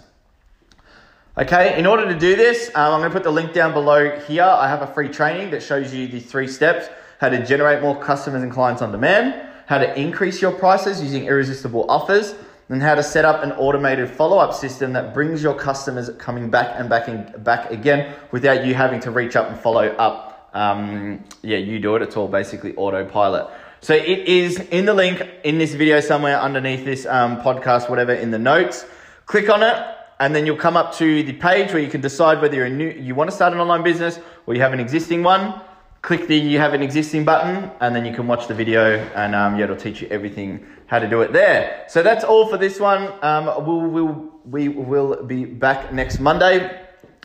Okay, 1.39 1.79
in 1.79 1.87
order 1.87 2.07
to 2.13 2.19
do 2.19 2.37
this, 2.37 2.69
um, 2.75 2.93
I'm 2.93 3.01
going 3.01 3.11
to 3.11 3.15
put 3.15 3.25
the 3.25 3.33
link 3.33 3.55
down 3.55 3.73
below 3.73 4.19
here. 4.21 4.45
I 4.45 4.69
have 4.69 4.83
a 4.83 4.87
free 4.87 5.09
training 5.09 5.51
that 5.53 5.63
shows 5.63 5.95
you 5.95 6.07
the 6.07 6.21
three 6.21 6.47
steps 6.47 6.89
how 7.21 7.31
to 7.31 7.45
generate 7.47 7.81
more 7.81 7.99
customers 7.99 8.43
and 8.43 8.53
clients 8.53 8.83
on 8.83 8.93
demand, 8.93 9.49
how 9.67 9.79
to 9.79 9.99
increase 9.99 10.43
your 10.43 10.53
prices 10.53 11.01
using 11.01 11.25
irresistible 11.25 11.91
offers, 11.91 12.35
and 12.73 12.83
how 12.83 12.95
to 12.95 13.03
set 13.03 13.27
up 13.27 13.43
an 13.43 13.53
automated 13.53 14.09
follow-up 14.09 14.55
system 14.55 14.95
that 14.95 15.13
brings 15.13 15.43
your 15.43 15.55
customers 15.55 16.09
coming 16.19 16.49
back 16.49 16.75
and 16.81 16.89
back 16.89 17.07
and 17.07 17.45
back 17.45 17.71
again 17.71 18.15
without 18.31 18.65
you 18.65 18.73
having 18.73 18.99
to 18.99 19.11
reach 19.11 19.37
up 19.37 19.51
and 19.51 19.61
follow 19.61 19.89
up. 19.89 20.49
Um, 20.55 21.23
yeah, 21.43 21.59
you 21.59 21.79
do 21.79 21.97
it. 21.97 22.03
It's 22.03 22.17
all 22.17 22.29
basically 22.29 22.75
autopilot. 22.77 23.51
So 23.83 23.95
it 23.95 24.21
is 24.21 24.59
in 24.59 24.87
the 24.87 24.95
link 24.95 25.23
in 25.45 25.59
this 25.59 25.75
video 25.75 26.01
somewhere 26.01 26.41
underneath 26.41 26.83
this 26.83 27.05
um, 27.05 27.43
podcast, 27.43 27.91
whatever, 27.91 28.15
in 28.15 28.31
the 28.31 28.39
notes. 28.39 28.87
Click 29.27 29.51
on 29.51 29.63
it, 29.63 29.77
and 30.19 30.35
then 30.35 30.47
you'll 30.47 30.57
come 30.57 30.77
up 30.77 30.95
to 30.95 31.23
the 31.25 31.35
page 31.35 31.75
where 31.75 31.83
you 31.83 31.91
can 31.91 32.01
decide 32.01 32.41
whether 32.41 32.57
you're 32.57 32.71
new, 32.71 32.89
you 32.89 33.15
want 33.15 33.29
to 33.29 33.37
start 33.37 33.53
an 33.53 33.61
online 33.61 33.83
business 33.83 34.19
or 34.47 34.55
you 34.55 34.63
have 34.63 34.73
an 34.73 34.81
existing 34.81 35.23
one. 35.23 35.61
Click 36.03 36.27
the 36.27 36.37
you 36.37 36.59
have 36.59 36.75
an 36.75 36.83
existing 36.83 37.25
button, 37.25 37.71
and 37.81 37.95
then 37.95 38.05
you 38.05 38.13
can 38.13 38.27
watch 38.27 38.49
the 38.49 38.55
video, 38.55 38.97
and 39.15 39.37
um, 39.37 39.57
yeah, 39.57 39.65
it'll 39.65 39.77
teach 39.77 40.03
you 40.03 40.09
everything 40.09 40.67
how 40.87 40.99
to 40.99 41.09
do 41.09 41.23
it 41.23 41.33
there. 41.33 41.85
So 41.87 42.03
that's 42.03 42.25
all 42.25 42.49
for 42.49 42.57
this 42.57 42.81
one. 42.81 43.13
Um, 43.23 43.45
we'll, 43.65 43.81
we'll, 43.83 44.33
we 44.45 44.69
will 44.69 45.23
be 45.23 45.45
back 45.45 45.93
next 45.93 46.19
Monday, 46.19 46.77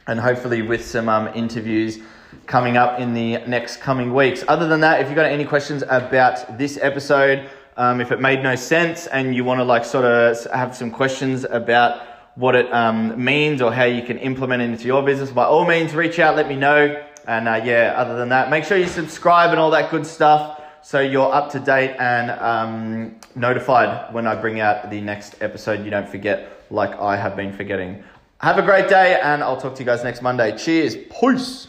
and 0.05 0.19
hopefully 0.19 0.61
with 0.61 0.85
some 0.85 1.09
um, 1.09 1.27
interviews 1.33 1.97
coming 2.45 2.77
up 2.77 2.99
in 2.99 3.15
the 3.15 3.39
next 3.47 3.77
coming 3.77 4.13
weeks. 4.13 4.43
Other 4.47 4.67
than 4.67 4.81
that, 4.81 5.01
if 5.01 5.07
you've 5.07 5.15
got 5.15 5.25
any 5.25 5.43
questions 5.43 5.83
about 5.89 6.59
this 6.59 6.77
episode, 6.79 7.49
um, 7.77 7.99
if 7.99 8.11
it 8.11 8.21
made 8.21 8.43
no 8.43 8.55
sense 8.55 9.07
and 9.07 9.35
you 9.35 9.43
want 9.43 9.59
to 9.59 9.63
like 9.63 9.85
sort 9.85 10.05
of 10.05 10.37
have 10.51 10.75
some 10.75 10.91
questions 10.91 11.45
about 11.45 12.05
what 12.35 12.53
it 12.53 12.71
um, 12.71 13.23
means 13.23 13.59
or 13.59 13.73
how 13.73 13.85
you 13.85 14.03
can 14.03 14.19
implement 14.19 14.61
it 14.61 14.69
into 14.69 14.85
your 14.85 15.01
business, 15.01 15.31
by 15.31 15.45
all 15.45 15.65
means, 15.65 15.95
reach 15.95 16.19
out, 16.19 16.35
let 16.35 16.47
me 16.47 16.55
know. 16.55 17.03
And 17.27 17.47
uh, 17.47 17.61
yeah, 17.63 17.93
other 17.97 18.15
than 18.15 18.29
that, 18.29 18.49
make 18.49 18.63
sure 18.63 18.77
you 18.77 18.87
subscribe 18.87 19.51
and 19.51 19.59
all 19.59 19.69
that 19.71 19.91
good 19.91 20.07
stuff 20.07 20.61
so 20.81 21.01
you're 21.01 21.33
up 21.33 21.51
to 21.51 21.59
date 21.59 21.97
and 21.99 22.31
um, 22.31 23.15
notified 23.35 24.13
when 24.13 24.25
I 24.25 24.35
bring 24.35 24.61
out 24.61 24.89
the 24.89 25.01
next 25.01 25.35
episode. 25.41 25.83
You 25.83 25.91
don't 25.91 26.07
forget, 26.07 26.65
like 26.71 26.97
I 26.97 27.17
have 27.17 27.35
been 27.35 27.51
forgetting. 27.51 28.01
Have 28.39 28.57
a 28.57 28.61
great 28.61 28.87
day, 28.87 29.19
and 29.21 29.43
I'll 29.43 29.59
talk 29.59 29.75
to 29.75 29.79
you 29.79 29.85
guys 29.85 30.05
next 30.05 30.21
Monday. 30.21 30.55
Cheers. 30.57 30.95
Peace. 31.19 31.67